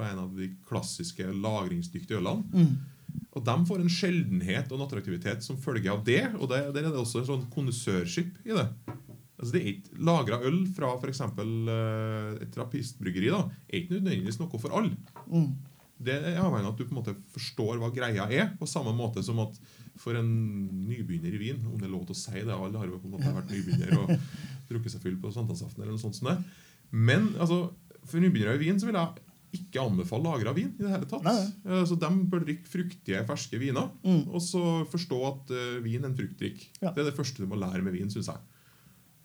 [0.00, 2.48] fra en av de klassiske lagringsdyktige ølene.
[2.50, 3.20] Mm.
[3.36, 6.22] Og de får en sjeldenhet og en attraktivitet som følge av det.
[6.38, 8.66] Og der, der er det også en sånn kondisørskip i det.
[9.40, 11.22] Altså det er ikke Lagra øl fra f.eks.
[11.38, 14.96] Uh, et trappistbryggeri da, er ikke nødvendigvis noe for alle.
[15.30, 15.52] Mm.
[16.00, 18.92] Det er avhengig av at du på en måte forstår hva greia er, på samme
[18.96, 19.56] måte som at
[20.00, 20.28] for en
[20.86, 23.10] nybegynner i vin Om det er lov til å si det, alle har jo på
[23.10, 24.12] en måte vært nybegynner og
[24.70, 26.38] drukket seg full på sankthansaften eller noe sånt som det.
[26.94, 27.66] Men altså,
[28.04, 31.24] for nybegynnere i vin så vil jeg ikke anbefale lagra vin i det hele tatt.
[31.24, 34.28] Nei, Eh, Så De bør drikke fruktige, ferske viner, Mm.
[34.28, 36.68] og så forstå at eh, vin er en fruktdrikk.
[36.82, 36.92] Ja.
[36.92, 38.38] Det er det første du må lære med vin, syns jeg.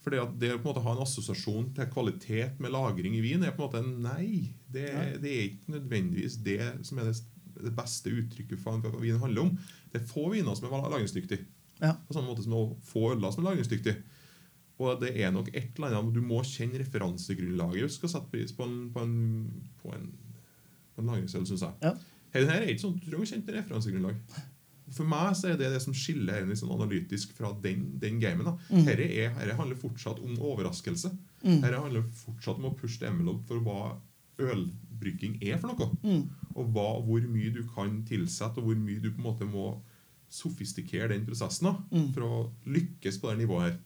[0.01, 3.21] For at Det å på en måte ha en assosiasjon til kvalitet med lagring i
[3.21, 4.53] vin er på en måte nei.
[4.71, 5.17] Det, Nei.
[5.17, 7.21] det er ikke nødvendigvis det som er det,
[7.63, 9.57] det beste uttrykket for hva vin handler om.
[9.91, 11.45] Det er få viner som er lagringsdyktige.
[11.81, 11.93] Ja.
[12.07, 13.95] På samme måte som det er få øler som er lagringsdyktige.
[14.81, 18.51] Og det er nok et eller annet Du må kjenne referansegrunnlaget du skal sette pris
[18.55, 19.13] på en, på en,
[19.79, 20.09] på en,
[20.95, 21.77] på en lagringsøl, syns jeg.
[21.85, 21.93] Ja.
[22.35, 24.43] Her, her er ikke sånn, Du trenger å kjenne til referansegrunnlag.
[24.93, 28.45] For meg så er det det som skiller her liksom analytisk fra den, den gamen.
[28.45, 28.53] da.
[28.69, 28.89] Mm.
[28.91, 31.09] Er, herre handler fortsatt om overraskelse.
[31.41, 31.63] Mm.
[31.63, 33.95] Her handler fortsatt om å pushe the envelope for hva
[34.43, 35.89] ølbrygging er for noe.
[36.05, 36.27] Mm.
[36.53, 39.71] Og hva, hvor mye du kan tilsette, og hvor mye du på en måte må
[40.29, 42.07] sofistikere den prosessen da, Mm.
[42.13, 43.77] for å lykkes på det nivået her.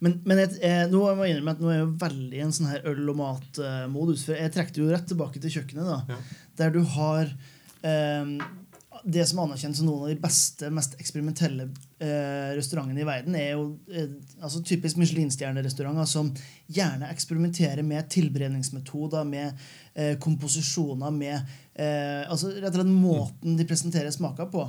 [0.00, 2.42] Men, men jeg, jeg, nå må jeg innrømme at nå er jeg jo veldig i
[2.44, 4.24] en sånn her øl- og matmodus.
[4.26, 6.18] For jeg trekker jo rett tilbake til kjøkkenet, da, Ja.
[6.58, 7.30] der du har
[7.82, 8.34] eh,
[9.04, 11.64] det som anerkjennes som noen av de beste, mest eksperimentelle
[11.98, 16.28] eh, restaurantene i verden, er jo eh, altså typisk Michelin-stjernerestauranter som
[16.70, 19.58] gjerne eksperimenterer med tilberedningsmetoder, med
[19.94, 21.40] eh, komposisjoner, med
[21.74, 24.68] eh, altså rett og slett måten de presenterer smaker på.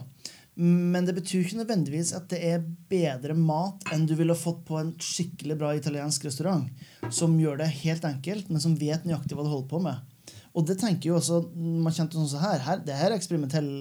[0.55, 4.77] Men det betyr ikke nødvendigvis at det er bedre mat enn du ville fått på
[4.77, 6.67] en skikkelig bra italiensk restaurant,
[7.09, 10.35] som gjør det helt enkelt, men som vet nøyaktig hva du holder på med.
[10.53, 13.71] Og det tenker jo også man kjente sånn som her, her Det her er eksperimentell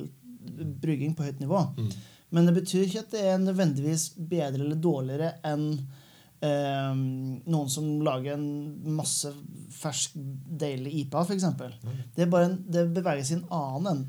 [0.83, 1.61] brygging på høyt nivå.
[1.77, 1.91] Mm.
[2.33, 5.67] Men det betyr ikke at det er nødvendigvis bedre eller dårligere enn
[6.43, 9.31] eh, noen som lager en masse
[9.77, 11.47] fersk, deilig IPA, f.eks.
[12.17, 14.03] Det, er bare en, det beveger seg i en annen en.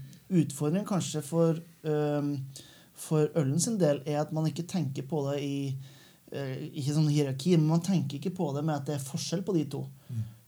[0.43, 5.55] Utfordringen kanskje for, for ølen sin del er at man ikke tenker på det i
[6.31, 9.43] eh, ikke sånn hierarki, men man tenker ikke på det med at det er forskjell
[9.45, 9.83] på de to.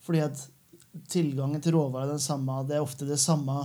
[0.06, 0.46] Fordi at
[1.12, 2.62] tilgangen til råvarer er den samme.
[2.68, 3.58] Det er ofte det samme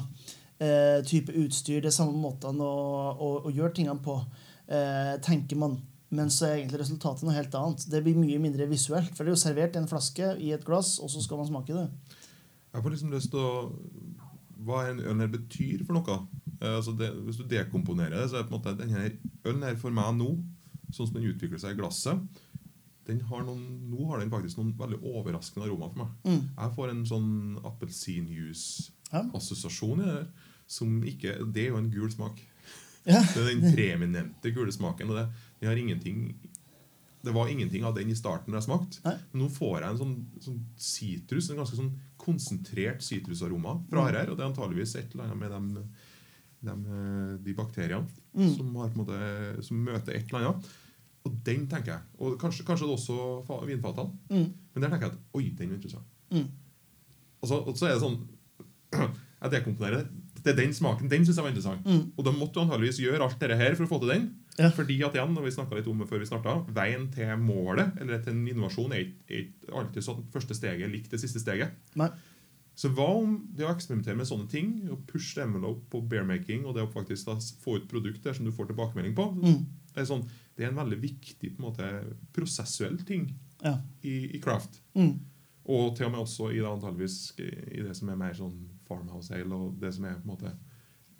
[0.59, 4.17] eh, type utstyr, det er samme måtene å, å, å gjøre tingene på,
[4.67, 5.79] eh, tenker man.
[6.11, 7.85] Men så er egentlig resultatet noe helt annet.
[7.87, 9.13] Det blir mye mindre visuelt.
[9.15, 11.47] For det er jo servert i en flaske i et glass, og så skal man
[11.47, 11.87] smake det.
[12.75, 13.53] Jeg får liksom lyst til å
[14.61, 16.17] Hva en øl betyr for noe.
[16.61, 19.11] Eh, altså det, hvis du dekomponerer det, så er det på en måte denne
[19.49, 20.31] ølen her for meg nå,
[20.93, 22.19] sånn som den utvikler seg i glasset
[23.11, 26.11] den har noen, Nå har den faktisk noen veldig overraskende aromaer for meg.
[26.29, 26.43] Mm.
[26.61, 27.31] Jeg får en sånn
[27.67, 30.29] appelsinjuice-assosiasjon i det der.
[30.71, 32.37] Som ikke, det er jo en gul smak.
[33.09, 33.19] Ja.
[33.25, 35.11] Det er den preeminente gule smaken.
[35.11, 35.27] og det,
[35.61, 36.19] den har ingenting
[37.21, 38.97] det var ingenting av den i starten da jeg smakte.
[39.05, 44.13] Men nå får jeg en sånn sånn sitrus, en ganske sånn konsentrert sitrusaroma fra Mm.
[44.15, 44.27] her.
[44.31, 45.67] Og det er antageligvis et eller annet med dem,
[46.63, 48.51] dem, eh, de bakteriene Mm.
[48.57, 50.69] som, måte, som møter et eller annet.
[51.27, 52.01] Og den tenker jeg.
[52.21, 54.13] Og kanskje, kanskje det også vinfatene.
[54.31, 54.53] Mm.
[54.75, 56.07] Men der tenker jeg at oi, den er interessant.
[56.31, 56.47] Mm.
[57.43, 58.21] Og så, og så er det sånn
[59.43, 60.09] Jeg dekomponerer det.
[60.45, 61.09] Det er den smaken.
[61.09, 61.85] Den syns jeg var interessant.
[61.85, 62.13] Mm.
[62.17, 64.27] Og da måtte du antageligvis gjøre alt dette her for å få til den.
[64.59, 64.69] Ja.
[64.77, 68.21] Fordi at igjen, når vi litt om det før vi starta, veien til målet, eller
[68.25, 71.71] til en innovasjon, er ikke- er alltid sånn første steget er likt det siste steget.
[71.97, 72.09] Nei.
[72.81, 76.63] Så hva om det å eksperimentere med sånne ting, og push the envelope på bearmaking,
[76.65, 79.67] og det å faktisk da få ut produkt der som du får tilbakemelding på, Mm.
[79.93, 80.23] det er, sånn,
[80.57, 81.91] det er en veldig viktig på en måte,
[82.33, 83.75] prosessuell ting Ja.
[84.03, 84.81] i, i craft.
[84.97, 85.19] Mm.
[85.67, 88.57] Og til og med også i det, antageligvis, i det som er mer sånn
[88.89, 90.55] farmhouse ale, og det som er på en måte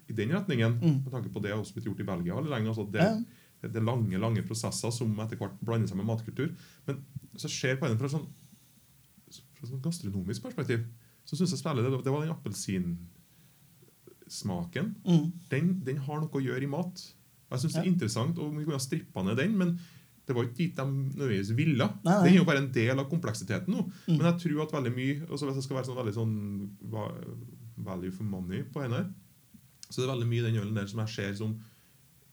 [0.09, 1.03] i den retningen, Mm.
[1.03, 2.67] med tanke på det har også blitt gjort i Belgia veldig lenge.
[2.73, 3.21] Altså det, Ja.
[3.69, 6.49] det, er lange lange prosesser som etter hvert blander seg med matkultur.
[6.87, 7.05] Men
[7.37, 8.25] så ser på en fra sånn,
[9.53, 10.85] fra sånn gastronomisk perspektiv,
[11.31, 14.87] så syns jeg spillet det, det var den appelsinsmaken.
[15.07, 15.25] Mm.
[15.53, 16.99] Den, den har noe å gjøre i mat.
[17.51, 19.79] Jeg synes det er interessant, og vi kunne ha strippa ned den, men
[20.27, 21.87] det var ikke dit de nødvendigvis ville.
[22.03, 22.23] Nei, nei.
[22.25, 23.81] Det er jo bare en del av kompleksiteten nå.
[24.05, 24.17] Mm.
[24.17, 26.35] Men jeg tror at veldig mye altså Hvis det skal være sånn veldig sånn
[27.87, 29.05] value for money på den her,
[29.87, 31.51] så er det veldig mye i den ølen der som jeg ser som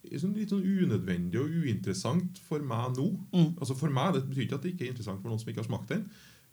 [0.08, 3.08] sånn litt sånn unødvendig og uinteressant for meg nå.
[3.34, 3.50] Mm.
[3.58, 5.64] Altså For meg, Det betyr ikke at det ikke er interessant for noen som ikke
[5.64, 6.02] har smakt den.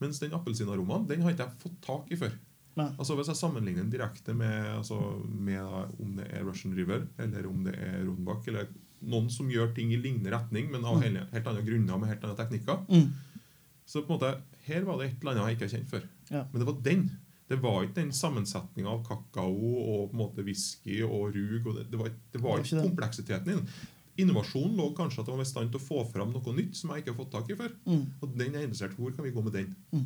[0.03, 2.33] Mens den appelsinaromaen den har ikke jeg fått tak i før.
[2.75, 2.89] Nei.
[2.99, 4.97] Altså Hvis jeg sammenligner den direkte med, altså,
[5.31, 8.67] med da, om det er Russian River eller om det er Rodenbach, eller
[9.05, 11.01] noen som gjør ting i lignende retning, men av Mm.
[11.05, 13.13] helt, helt andre grunner med helt andre teknikker Mm.
[13.85, 16.03] Så på en måte, her var det et eller annet jeg ikke har kjent før.
[16.31, 16.43] Ja.
[16.51, 17.11] Men det var den.
[17.47, 21.67] Det var ikke den sammensetninga av kakao og på en måte whisky og rug.
[21.67, 23.67] Og det, det var, det var ikke kompleksiteten i den.
[24.21, 26.93] Innovasjonen lå kanskje at jeg var i stand til å få fram noe nytt som
[26.93, 27.73] jeg ikke har fått tak i før.
[27.87, 28.05] Mm.
[28.21, 28.95] Og den er interessert.
[28.95, 29.73] Hvor kan vi gå med den?
[29.91, 30.05] Mm.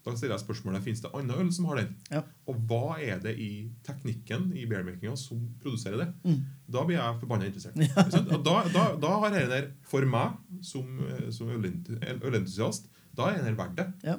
[0.00, 1.90] Da stiller jeg spørsmålet Fins det annen øl som har den.
[2.08, 2.22] Ja.
[2.48, 3.50] Og hva er det i
[3.84, 6.08] teknikken i bearmakinga som produserer det?
[6.24, 6.40] Mm.
[6.72, 7.76] Da blir jeg forbanna interessert.
[7.90, 8.06] Ja.
[8.40, 13.58] Da, da, da har dette der, for meg som, eh, som ølentusiast, da er dette
[13.58, 13.88] verdt det.
[14.08, 14.16] Ja.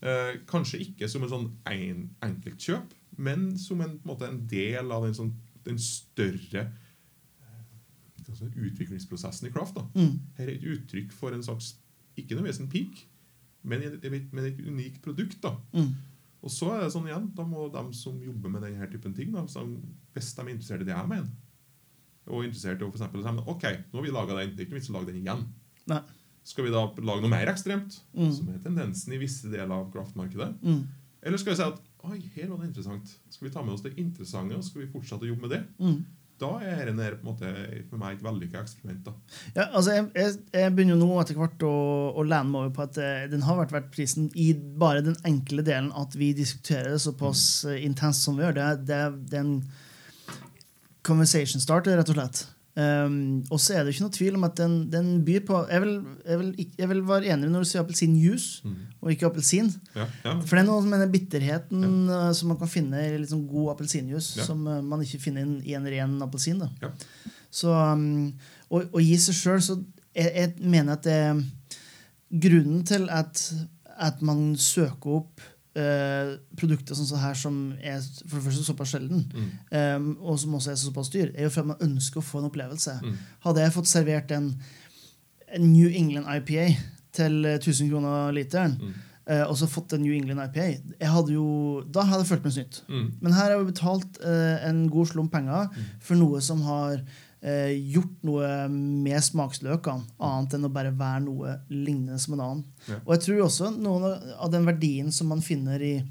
[0.00, 4.92] Eh, kanskje ikke som en sånn en, enkeltkjøp, men som en, på en, en del
[4.94, 5.34] av den, sånn,
[5.66, 6.68] den større
[8.36, 9.74] si, utviklingsprosessen i Craft.
[9.74, 9.86] da.
[9.94, 10.18] Mm.
[10.36, 11.74] Her er et uttrykk for en slags
[12.16, 13.06] ikke nødvendigvis en peak,
[13.64, 15.40] men et, men et unikt produkt.
[15.42, 15.54] da.
[15.72, 15.94] Mm.
[16.42, 19.32] Og så er det sånn igjen, da må de som jobber med denne typen ting,
[19.34, 19.76] da, som,
[20.14, 21.30] hvis de er interessert i det jeg mener,
[22.28, 24.66] og interessert i å for eksempel, si, ok, nå har vi laget den, det er
[24.68, 25.44] ikke noe vits å lage den igjen.
[25.88, 26.00] Nei.
[26.48, 28.30] Skal vi da lage noe mer ekstremt, Mm.
[28.32, 30.54] som er tendensen i visse deler av kraftmarkedet?
[30.62, 30.86] Mm.
[31.22, 33.82] Eller skal vi si at oi, her var det interessant, skal vi ta med oss
[33.82, 35.62] det interessante, og skal vi fortsette å jobbe med det?
[35.82, 35.98] Mm.
[36.38, 37.52] Da er dette på en måte
[37.88, 39.08] for meg et vellykka eksperiment.
[39.08, 39.14] da.
[39.56, 41.72] Ja, altså jeg, jeg, jeg begynner jo nå etter hvert å,
[42.14, 45.18] å lene meg over på at eh, den har vært verdt prisen i bare den
[45.26, 47.74] enkle delen at vi diskuterer det såpass mm.
[47.88, 48.54] intenst som vi gjør.
[48.60, 49.00] Det, det,
[49.32, 49.58] det er en
[51.08, 52.44] conversation starter, rett og slett.
[52.78, 55.82] Um, og så er det ikke noe tvil om at den, den byr på Jeg
[55.82, 58.76] vil, jeg, vil, jeg vil være enig når du sier appelsinjuice Mm.
[59.00, 59.72] og ikke appelsin.
[59.96, 60.34] Ja, ja.
[60.44, 63.72] For det er noe med den bitterheten eh, som man kan finne i sånn god
[63.74, 64.46] appelsinjuice, Ja.
[64.46, 66.62] som uh, man ikke finner i en ren appelsin.
[66.82, 66.92] Ja.
[67.50, 68.32] Så, um,
[68.70, 69.78] og, og i seg sjøl så
[70.14, 71.42] jeg, jeg mener at det er
[72.46, 73.42] grunnen til at,
[73.98, 75.40] at man søker opp
[75.78, 79.50] eh, produkter sånn som her, som er for det første såpass sjelden, Mm.
[79.96, 82.50] um, og som også er såpass dyr, er jo fordi man ønsker å få en
[82.50, 82.98] opplevelse.
[83.02, 83.16] Mm.
[83.46, 84.48] Hadde jeg fått servert en,
[85.54, 86.66] en New England IPA
[87.12, 88.92] til eh, 1000 kroner literen, Mm.
[89.28, 90.66] eh, og så fått en New England IPA,
[91.00, 91.46] jeg hadde jo,
[91.90, 92.82] da hadde jeg følt meg snytt.
[92.88, 93.08] Mm.
[93.20, 95.68] Men her har jeg betalt eh, en god slump penger
[96.00, 97.02] for noe som har
[97.42, 102.64] eh, gjort noe med smaksløkene, annet enn å bare være noe lignende som en annen.
[102.88, 103.00] Ja.
[103.04, 106.02] Og jeg tror også noen av- den verdien som man finner i,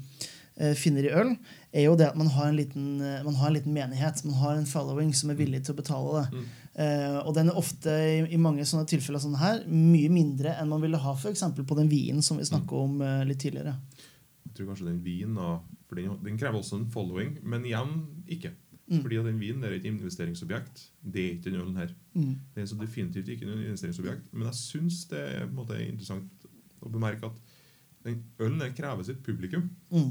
[0.56, 1.36] eh, finner i øl,
[1.72, 4.24] er jo det at man har, en liten, eh, man har en liten menighet.
[4.24, 6.44] Man har en following som er villig til å betale det.
[6.78, 10.68] Eh, og den er ofte i, i mange sånne tilfeller sånn her, mye mindre enn
[10.70, 13.74] man ville ha for eksempel på den vinen som vi snakka om eh, litt tidligere.
[14.46, 15.34] Jeg tror kanskje den vinen
[15.88, 18.52] for den, den krever også en following, men igjen ikke.
[18.88, 19.02] Mm.
[19.04, 20.86] Fordi den vinen er et investeringsobjekt.
[21.04, 21.90] Det er ikke den ølen her.
[22.14, 22.34] Mm.
[22.54, 24.32] Det er så definitivt ikke noe investeringsobjekt.
[24.32, 26.48] Men jeg syns det er måte interessant
[26.80, 27.36] å bemerke at
[28.06, 29.68] den ølen krever sitt publikum.
[29.92, 30.10] Mm.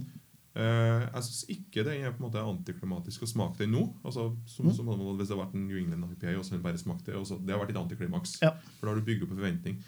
[0.57, 3.83] Uh, jeg syns ikke den er på en måte antiklimatisk å smake den nå.
[4.03, 4.73] Altså, som, Mm.
[4.73, 7.05] som om Hvis det hadde vært en New England IPA, og så den bare smakte
[7.13, 8.41] det, så- Det har vært et antiklimaks.
[8.41, 8.51] Ja.
[8.79, 9.83] For da har du bygd opp en forventning.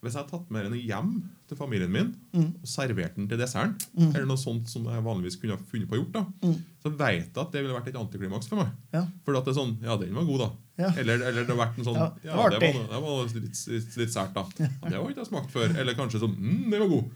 [0.00, 1.08] Hvis jeg hadde tatt med den hjem
[1.46, 2.54] til familien min Mm.
[2.62, 4.14] og servert den til desserten, Mm.
[4.14, 6.54] eller noe sånt som jeg vanligvis kunne ha funnet på å gjort, da, Mm.
[6.82, 8.70] så vet jeg at det ville vært et antiklimaks for meg.
[8.94, 9.06] Ja.
[9.24, 10.50] For at det er sånn Ja, den var god, da.
[10.78, 10.90] Ja.
[10.96, 13.66] Eller, eller det har vært en sånn Ja, det var det, var, det var litt,
[13.68, 14.46] litt, litt sært, da.
[14.58, 15.76] Ja, det har ikke jeg smakt før.
[15.76, 17.10] Eller kanskje sånn mm, den var god.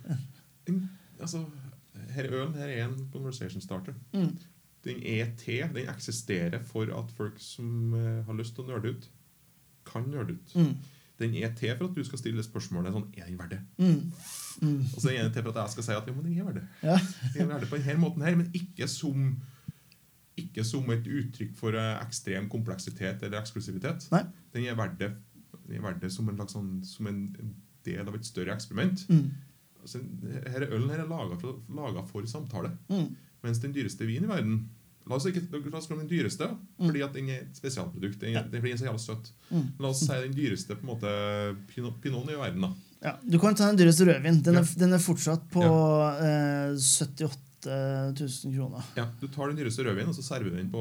[1.20, 1.44] Altså,
[2.14, 3.94] her er Ølen her er en conversation starter.
[4.12, 4.36] Mm.
[4.84, 5.66] Den er til.
[5.72, 9.08] Den eksisterer for at folk som eh, har lyst til å nerde ut,
[9.86, 10.54] kan nerde ut.
[11.22, 13.60] Den er til for at du skal stille spørsmålet sånn Er den verdt det?
[13.78, 14.12] Mm.
[14.64, 14.80] Mm.
[14.88, 16.48] Og så er den til for at jeg skal si at ja, men den er
[16.48, 16.68] verdt det.
[16.82, 16.96] Ja.
[17.34, 19.34] Den er verdt det på denne måten her, men ikke som
[20.40, 24.08] ikke som et uttrykk for ekstrem kompleksitet eller eksklusivitet.
[24.10, 24.24] Nei.
[24.54, 25.10] Den er verdt det,
[25.70, 27.20] er verdt det som, en, slags sånn, som en
[27.86, 29.04] del av et større eksperiment.
[29.10, 29.28] Mm.
[29.84, 30.00] Altså,
[30.48, 31.60] her er ølen her er laga for,
[32.10, 32.72] for samtale.
[32.88, 33.12] Mm.
[33.44, 34.58] Mens den dyreste vinen i verden
[35.06, 36.46] La oss ikke la oss den dyreste,
[36.78, 36.86] Mm.
[36.88, 38.18] fordi at den er et spesialprodukt.
[38.20, 38.42] Den, ja.
[38.42, 39.30] den blir så jævla søt.
[39.50, 39.66] Mm.
[39.80, 42.60] La oss si den dyreste på en måte pinoten i verden.
[42.62, 42.72] da.
[43.04, 44.42] Ja, du kan ta den dyreste rødvin.
[44.42, 44.78] Den er, Ja.
[44.80, 48.82] den er fortsatt på eh, 78 000 kroner.
[48.96, 50.80] Ja, Du tar den dyreste rødvinen og så serverer den på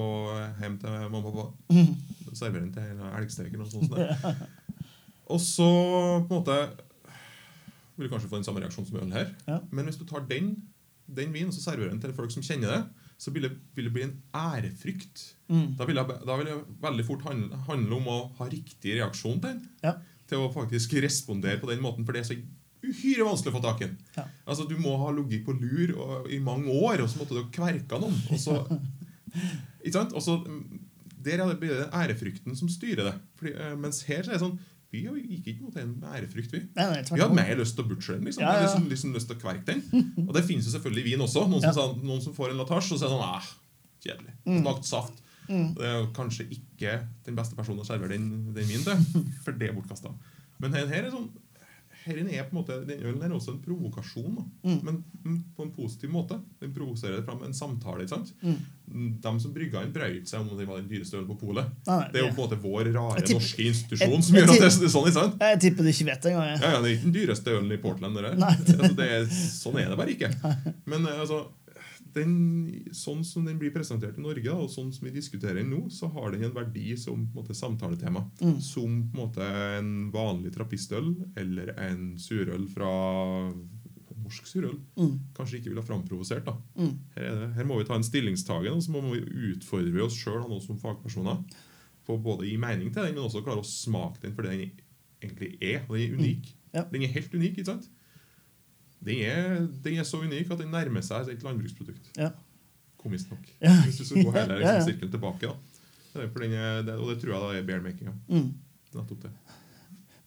[0.62, 1.76] hjem til mamma og pappa.
[1.76, 1.96] Mm.
[2.34, 2.84] Serverer den til
[3.20, 3.90] elgsteken og sånn.
[3.90, 4.48] sånt.
[5.28, 5.68] Og så
[6.28, 6.58] på en måte
[7.98, 9.30] vil du kanskje få den samme reaksjonen som ølen her.
[9.48, 9.60] Ja.
[9.72, 10.56] Men hvis du tar den,
[11.08, 12.84] den vinen og så serverer den til folk som kjenner det,
[13.18, 15.24] så vil det, vil det bli en ærefrykt.
[15.52, 15.76] Mm.
[15.80, 19.40] Da vil, det, da vil jeg, veldig fort handle, handle om å ha riktig reaksjon
[19.40, 19.64] til den.
[19.86, 19.96] Ja.
[20.30, 22.40] Til å faktisk respondere på den måten, for det er så
[22.84, 23.98] uhyre vanskelig å få tak i den.
[24.18, 24.26] Ja.
[24.44, 27.54] Altså, du må ha ligget på lur og, i mange år, og så måtte du
[27.54, 28.18] kverka noen.
[28.34, 28.60] Og så,
[29.84, 30.16] ikke sant?
[30.18, 30.84] Og så, mm,
[31.24, 33.16] der er det blir det ærefrykten som styrer det.
[33.40, 34.60] Fordi, eh, mens her så er det sånn
[34.94, 36.60] Vi gikk ikke mot en ærefrykt, vi.
[36.78, 38.28] Nei, nei, Vi hadde mer lyst til å butche den.
[38.30, 38.44] liksom.
[38.46, 38.68] Ja, ja.
[38.68, 39.82] Liksom, liksom lyst til å kverke den.
[40.28, 41.48] Og det finnes jo selvfølgelig i vin også.
[41.50, 41.74] Noen som, Ja.
[41.74, 43.52] som, noen som får en latasje, og så er det sånn ah,
[44.04, 44.34] Kjedelig.
[44.46, 44.60] Mm.
[44.62, 45.22] Smakt saft.
[45.50, 45.70] Mm.
[45.80, 46.94] Det er jo kanskje ikke
[47.26, 50.12] den beste personen å servere den, den vinen til, for det er bortkasta.
[50.62, 51.30] Men her, her er sånn
[52.06, 54.38] her er på en måte, Den ølen er også en provokasjon.
[54.64, 54.80] Mm.
[54.84, 56.38] men mm, på en positiv måte.
[56.62, 58.04] Den provoserer fram en samtale.
[58.04, 58.34] ikke sant?
[58.42, 58.60] Mm.
[59.24, 61.66] De som brygga den, brøyt seg om det var den dyreste ølen på polet.
[61.86, 64.60] Det er jo på en måte vår rare tipper- norske institusjon jeg- som gjør at
[64.60, 65.08] det er sånn.
[65.08, 65.36] ikke sant?
[65.42, 66.62] Jeg tipper du ikke vet det engang.
[66.62, 68.16] Ja, ja, Det er ikke den dyreste ølen i Portland.
[68.16, 70.30] Det altså, det er, sånn er det bare ikke.
[70.86, 71.46] Men eh, altså,
[72.16, 72.34] den,
[72.96, 76.10] sånn som den blir presentert i Norge, og sånn som vi diskuterer den nå, så
[76.14, 78.26] har den en verdi som på en måte, samtaletema.
[78.42, 78.58] Mm.
[78.62, 79.48] Som på en måte
[79.80, 82.92] en vanlig trappistøl eller en surøl fra
[84.24, 85.20] norsk surøl Mm.
[85.36, 86.46] kanskje ikke ville ha framprovosert.
[86.46, 86.56] da.
[86.78, 86.94] Mm.
[87.16, 90.62] Her, er her må vi ta en stillingstagen, og så må vi utfordre oss sjøl
[90.62, 91.44] som fagpersoner
[92.06, 94.72] på både gi mening til den, men også klare å smake den for det den
[95.22, 95.84] egentlig er.
[95.90, 96.54] Og den er unik.
[96.74, 96.84] Ja.
[96.92, 97.58] Den er helt unik.
[97.58, 97.90] ikke sant?
[99.04, 102.12] Den er, den er så unik at den nærmer seg et landbruksprodukt.
[102.20, 102.32] Ja.
[103.04, 103.48] Komisk nok.
[103.62, 103.76] Ja.
[103.86, 104.76] Hvis du skal gå hele Ja, ja.
[104.78, 105.54] liksom, sirkelen tilbake.
[106.14, 108.14] Er det, og det tror jeg da er bearmakinga.
[108.30, 108.52] Mm.
[108.94, 109.32] Nettopp det.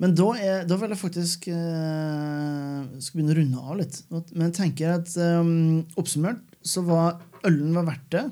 [0.03, 4.01] Men da, er, da vil jeg faktisk eh, skal begynne å runde av litt.
[4.11, 8.25] Men jeg tenker at um, oppsummert så var ølen var verdt det.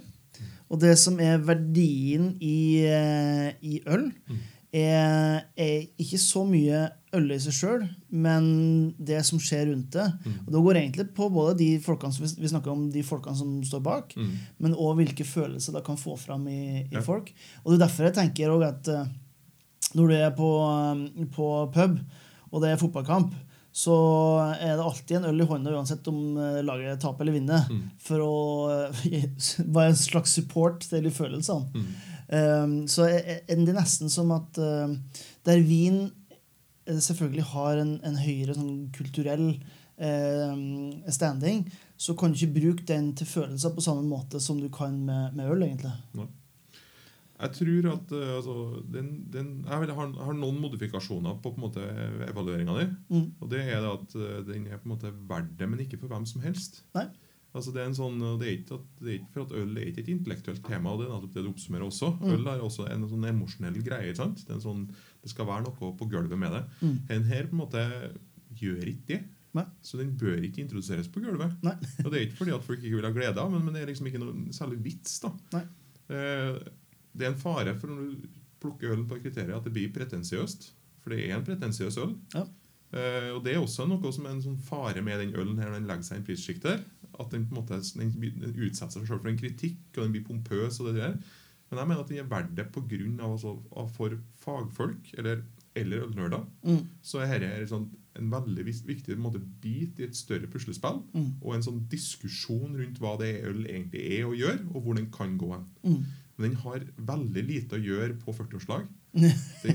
[0.72, 4.10] Og det som er verdien i, eh, i øl,
[4.74, 6.80] er, er ikke så mye
[7.14, 8.46] øl i seg sjøl, men
[8.98, 10.06] det som skjer rundt det.
[10.46, 13.52] Og Det går egentlig på både de folkene som vi, snakker om, de folkene som
[13.62, 14.32] står bak, Mm.
[14.58, 17.00] men òg hvilke følelser det kan få fram i, i Ja.
[17.06, 17.30] folk.
[17.64, 19.06] Og det er derfor jeg tenker også at eh,
[19.94, 21.98] når du er på, um, på pub,
[22.50, 23.32] og det er fotballkamp,
[23.74, 23.94] så
[24.54, 27.80] er det alltid en øl i hånda uansett om eh, laget taper eller vinner, Mm.
[27.98, 28.34] for å
[28.70, 29.24] eh,
[29.76, 31.70] være en slags support til de følelsene.
[31.74, 31.94] Mm.
[32.34, 34.94] Um, så er det nesten som at uh,
[35.44, 36.06] der vin
[36.86, 39.50] selvfølgelig har en, en høyere sånn kulturell
[40.00, 40.54] uh,
[41.12, 41.66] standing,
[42.00, 45.34] så kan du ikke bruke den til følelser på samme måte som du kan med,
[45.36, 45.92] med øl, egentlig.
[46.16, 46.30] Nei.
[47.34, 48.54] Jeg tror at uh, altså,
[48.94, 51.84] den, den, jeg, har, har, noen modifikasjoner på, på en måte
[52.28, 52.86] evalueringa di.
[53.10, 53.26] Mm.
[53.42, 56.14] Og det er at uh, den er på en måte verdt det, men ikke for
[56.14, 56.84] hvem som helst.
[56.94, 57.08] Nei.
[57.54, 59.90] Altså det, er en sånn, det, er at, det er ikke for at Øl er
[59.90, 60.90] ikke et intellektuelt tema.
[60.90, 62.10] og Det er det du oppsummerer også.
[62.18, 62.32] Mm.
[62.34, 64.14] Øl er også en sånn emosjonell greie.
[64.18, 64.42] sant?
[64.48, 64.88] Det, sånn,
[65.22, 66.64] det skal være noe på gulvet med det.
[66.82, 66.96] Mm.
[67.12, 67.84] Den her på en måte
[68.58, 69.22] gjør ikke det.
[69.54, 69.64] Nei.
[69.86, 71.54] Så den bør ikke introduseres på gulvet.
[71.62, 71.76] Nei.
[72.02, 73.84] og Det er ikke fordi at folk ikke vil ha glede av, men, men det
[73.84, 75.20] er liksom ikke noe særlig vits.
[75.22, 75.30] da.
[75.54, 75.64] Nei.
[76.14, 76.58] Eh,
[77.14, 78.26] det er en fare for når du
[78.64, 80.68] plukker øl på kriteriet at det blir pretensiøst.
[81.04, 82.14] For det er en pretensiøs øl.
[82.34, 82.44] Ja.
[82.94, 85.72] Uh, og Det er også noe som er en sånn fare med den ølen her
[85.72, 86.84] når den legger seg i en prissjikt der.
[87.20, 90.14] At den på en måte den, den utsetter seg selv for en kritikk, og den
[90.14, 90.80] blir pompøs.
[90.80, 91.18] og det der.
[91.70, 95.12] Men jeg mener at den er verdt det på grunn av, altså, av for fagfolk
[95.18, 95.42] eller,
[95.74, 96.44] eller ølnerder.
[96.62, 96.82] Mm.
[97.02, 101.00] Så er dette sånn, en veldig viktig måte, bit i et større puslespill.
[101.16, 101.30] Mm.
[101.40, 105.10] Og en sånn diskusjon rundt hva det øl egentlig er og gjør, og hvor den
[105.14, 105.66] kan gå hen.
[105.82, 106.04] Mm.
[106.36, 108.86] Men den har veldig lite å gjøre på 40-årslag.
[109.64, 109.70] Du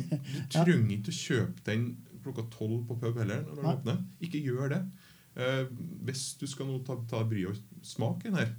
[0.51, 1.86] trenger ikke å kjøpe den
[2.24, 3.45] klokka tolv på pub heller.
[3.47, 4.01] når den åpner.
[4.28, 4.82] Ikke gjør det.
[5.39, 5.70] Eh,
[6.07, 8.51] hvis du skal nå ta, ta bryet og smake den her,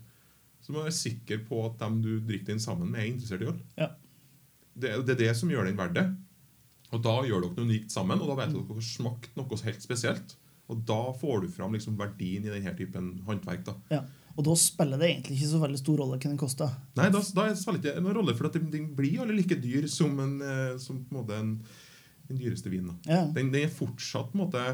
[0.60, 3.44] så må du være sikker på at dem du drikker den sammen med, er interessert
[3.44, 3.60] i øl.
[3.80, 3.90] Ja.
[4.80, 6.06] Det, det er det som gjør den verdt det.
[6.90, 9.36] Og da gjør dere noe unikt sammen, og da vet dere at dere har smakt
[9.38, 10.36] noe helt spesielt.
[10.70, 13.64] Og da får du fram liksom verdien i denne typen håndverk.
[13.66, 13.76] da.
[13.90, 14.00] Ja.
[14.40, 16.72] Og da spiller det egentlig ikke så veldig stor rolle hva den koster.
[16.96, 19.84] Nei, da, da spiller det ikke noen rolle, for at den, blir alle like dyr
[19.92, 21.50] som, en, eh, som på en måte en,
[22.30, 22.96] den dyreste vinen.
[23.04, 23.26] Ja.
[23.36, 24.64] Den, den er fortsatt på en måte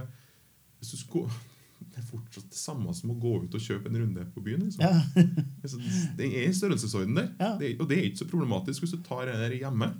[0.78, 1.34] hvis du skulle
[1.92, 4.62] Det er fortsatt det samme som å gå ut og kjøpe en runde på byen.
[4.64, 4.84] Liksom.
[4.84, 5.26] Ja.
[5.64, 5.80] Altså,
[6.16, 7.30] Den er i størrelsesorden der.
[7.40, 7.50] Ja.
[7.60, 9.90] Det, og det er ikke så problematisk hvis du tar den hjemme.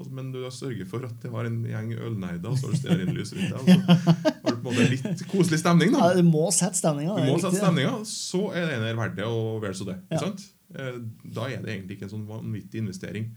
[0.00, 2.72] Altså, Men du har sørget for at det var en gjeng ølnerder, og så har
[2.72, 3.60] du stearinlys rundt deg.
[3.60, 5.92] Og så har du på en måte litt koselig stemning.
[5.92, 6.08] da.
[6.08, 7.18] ja, du må sette stemninga.
[7.18, 9.98] Du må viktig, sette stemninga, så er det verdt det, og vel så det.
[10.16, 10.32] Ja.
[10.80, 10.98] Eh,
[11.36, 13.30] Da er det egentlig ikke en sånn vanvittig investering.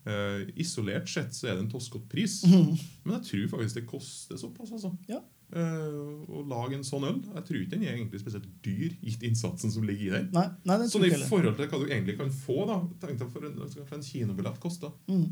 [0.00, 4.38] Uh, isolert sett så er det en toskete pris, men jeg tror faktisk det koster
[4.40, 4.70] såpass.
[4.72, 4.94] altså.
[5.10, 5.18] Ja.
[5.50, 7.18] Uh, å lage en sånn øl.
[7.34, 10.28] Jeg tror ikke den er egentlig spesielt dyr, gitt innsatsen som ligger i den.
[10.32, 13.44] Nei, nei, Sånn i forhold til hva du egentlig kan få, da Tenk deg for
[13.48, 14.94] en, hva en kinobillett koster.
[15.10, 15.26] Mm.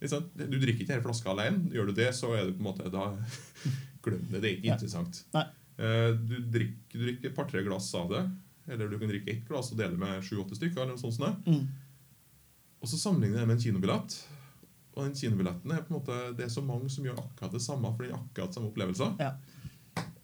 [0.00, 1.70] Du drikker ikke denne flaska alene.
[1.72, 3.04] Gjør du det, så er det på en måte da
[4.04, 4.40] Glem det.
[4.42, 4.74] Det er ikke Ja.
[4.74, 5.24] interessant.
[5.34, 8.24] Eh, Du drikker, du drikker et par-tre glass av det.
[8.68, 10.82] Eller du kan drikke ett glass og dele med sju-åtte stykker.
[10.82, 11.42] eller noe sånt som.
[11.46, 11.68] Mm.
[12.82, 14.18] Og så sammenligner det med en kinobillett.
[14.94, 17.62] Og den kinobilletten er på en måte Det er så mange som gjør akkurat det
[17.64, 19.16] samme for den akkurat samme opplevelsen.
[19.18, 19.32] Ja.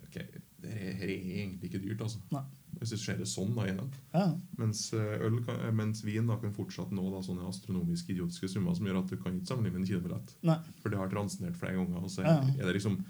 [0.04, 0.18] Ok,
[0.62, 2.18] det er egentlig ikke dyrt, altså.
[2.32, 2.42] Nei.
[2.80, 3.88] Hvis det sånn da igjen.
[4.14, 4.26] Ja.
[4.56, 8.74] Mens, eh, øl eh, mens vin da kan fortsatt nå da, sånne astronomiske idiotiske summer
[8.78, 10.34] som gjør at du kan ikke sammenligne en kinobillett.
[10.82, 11.98] For det har transnert flere ganger.
[12.04, 12.38] Og så Ja.
[12.40, 13.00] er det liksom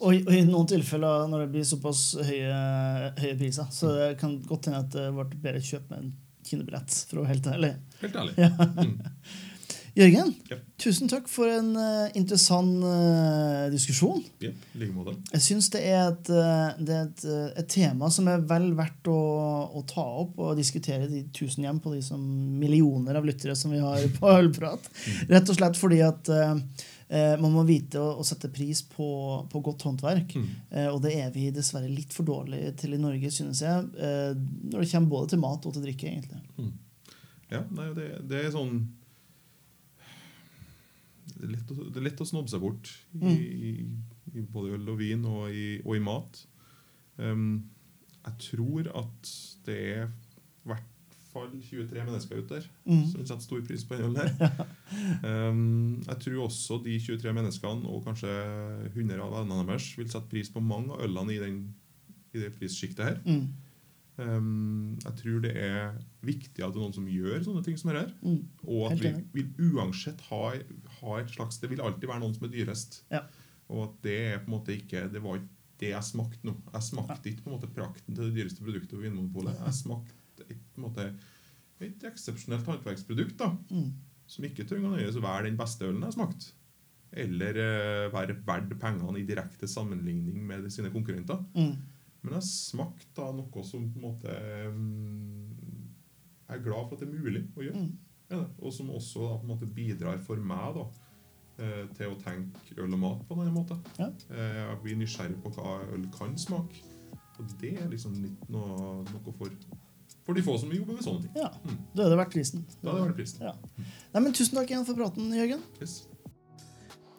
[0.00, 4.18] Og, i- og i noen tilfeller når det blir såpass høye, høye priser, så det
[4.18, 7.46] kan godt hende at det ble bedre kjøp med en kinobillett, for å være helt
[7.52, 7.74] ærlig.
[8.00, 8.34] Helt ærlig.
[8.38, 8.48] Ja.
[8.80, 8.94] Mm.
[9.96, 10.56] Jørgen, Ja.
[10.78, 14.22] tusen takk for en uh, interessant uh, diskusjon.
[14.42, 15.16] Ja, i like måte.
[15.32, 17.24] Jeg syns det er, et, eh, det er et,
[17.62, 19.16] et tema som er vel verdt å,
[19.74, 22.22] å ta opp og diskutere i tusen hjem på de som
[22.60, 24.86] millioner av lyttere som vi har på Ølprat.
[25.30, 26.54] Rett og slett fordi at eh,
[27.42, 29.08] man må vite å, sette pris på,
[29.50, 30.36] på godt håndverk.
[30.38, 30.52] Mm.
[30.92, 33.88] Og det er vi dessverre litt for dårlige til i Norge, synes jeg.
[33.98, 36.70] Når det kommer både til mat og til drikke, egentlig.
[37.50, 38.78] Ja, nei, det, det er sånn
[41.40, 43.36] det er, lett å, det er lett å snobbe seg bort i, Mm.
[43.40, 43.72] i,
[44.40, 46.42] i både øl og vin og i, og i mat.
[47.18, 47.64] Um,
[48.24, 49.30] jeg tror at
[49.66, 50.86] det er i hvert
[51.30, 53.04] fall 23 mennesker ute der Mm.
[53.06, 54.66] som setter stor pris på den ølen her.
[55.22, 58.30] Um, jeg tror også de 23 menneskene, og kanskje
[58.90, 61.60] 100 av vennene deres, vil sette pris på mange av ølene i, den,
[62.34, 63.20] i det prissjiktet her.
[63.24, 63.46] Mm.
[64.20, 65.94] Um, jeg tror det er
[66.26, 68.12] viktig at det er noen som gjør sånne ting som dette.
[68.20, 68.42] Mm.
[68.66, 70.42] Og at vi vil uansett ha,
[71.00, 73.00] ha et slags Det vil alltid være noen som er dyrest.
[73.12, 73.22] Ja.
[73.70, 76.52] Og at det er på en måte ikke Det var ikke det jeg smakte nå.
[76.74, 79.56] Jeg smakte ikke på en måte prakten til det dyreste produktet på Vinmonopolet.
[79.64, 81.06] Jeg smakte et, på en måte
[81.80, 83.86] et eksepsjonelt håndverksprodukt da, Mm.
[84.28, 86.50] som ikke trenger å nøyes å være den beste ølen jeg har smakt.
[87.24, 91.40] Eller uh, være verdt pengene i direkte sammenligning med sine konkurrenter.
[91.56, 91.72] Mm.
[92.22, 94.32] Men jeg smakte da noe som på en måte
[96.50, 97.84] Jeg er glad for at det er mulig å gjøre.
[97.84, 97.92] Mm.
[98.30, 100.84] Ja, og som også da, på en måte bidrar for meg da,
[101.62, 103.78] eh, til å tenke øl og mat på en annen måte.
[103.98, 104.08] Ja.
[104.30, 106.82] Eh, Jeg blir nysgjerrig på hva øl kan smake.
[107.40, 109.50] Og det er liksom litt noe, noe for,
[110.26, 111.34] for de få som jobber med sånne ting.
[111.40, 111.78] Ja, Mm.
[111.94, 112.66] Da er det verdt prisen.
[112.82, 113.40] Da hadde det vært prisen.
[113.46, 113.54] Ja.
[114.14, 115.62] Nei, men Tusen takk igjen for praten, Jørgen.
[115.80, 116.02] Yes.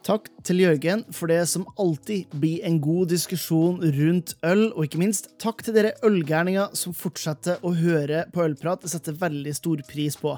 [0.02, 4.98] Takk til Jørgen for det som alltid blir en god diskusjon rundt øl, og ikke
[4.98, 8.82] minst takk til dere ølgærninger som fortsetter å høre på Ølprat.
[8.82, 10.32] Det setter veldig stor pris på.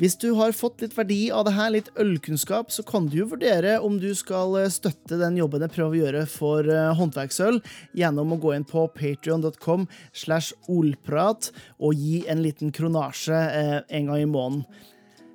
[0.00, 3.28] Hvis du har fått litt verdi av det her, litt ølkunnskap, så kan du jo
[3.34, 7.60] vurdere om du skal eh, støtte den jobben jeg prøver å gjøre for uh, håndverksøl,
[7.94, 9.84] gjennom å gå inn på patrion.com
[10.16, 14.90] slash olprat og gi en liten kronasje uh, en gang i måneden.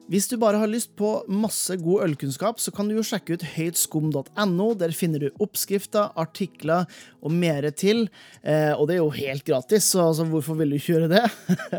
[0.10, 3.44] Hvis du bare har lyst på masse god ølkunnskap, så kan du jo sjekke ut
[3.46, 4.70] høytskum.no.
[4.80, 6.90] Der finner du oppskrifter, artikler
[7.22, 8.08] og mer til.
[8.42, 11.24] Eh, og det er jo helt gratis, så altså, hvorfor vil du ikke gjøre det?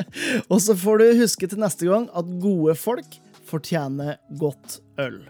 [0.53, 3.18] og så får du huske til neste gang at gode folk
[3.51, 5.24] fortjener godt øl.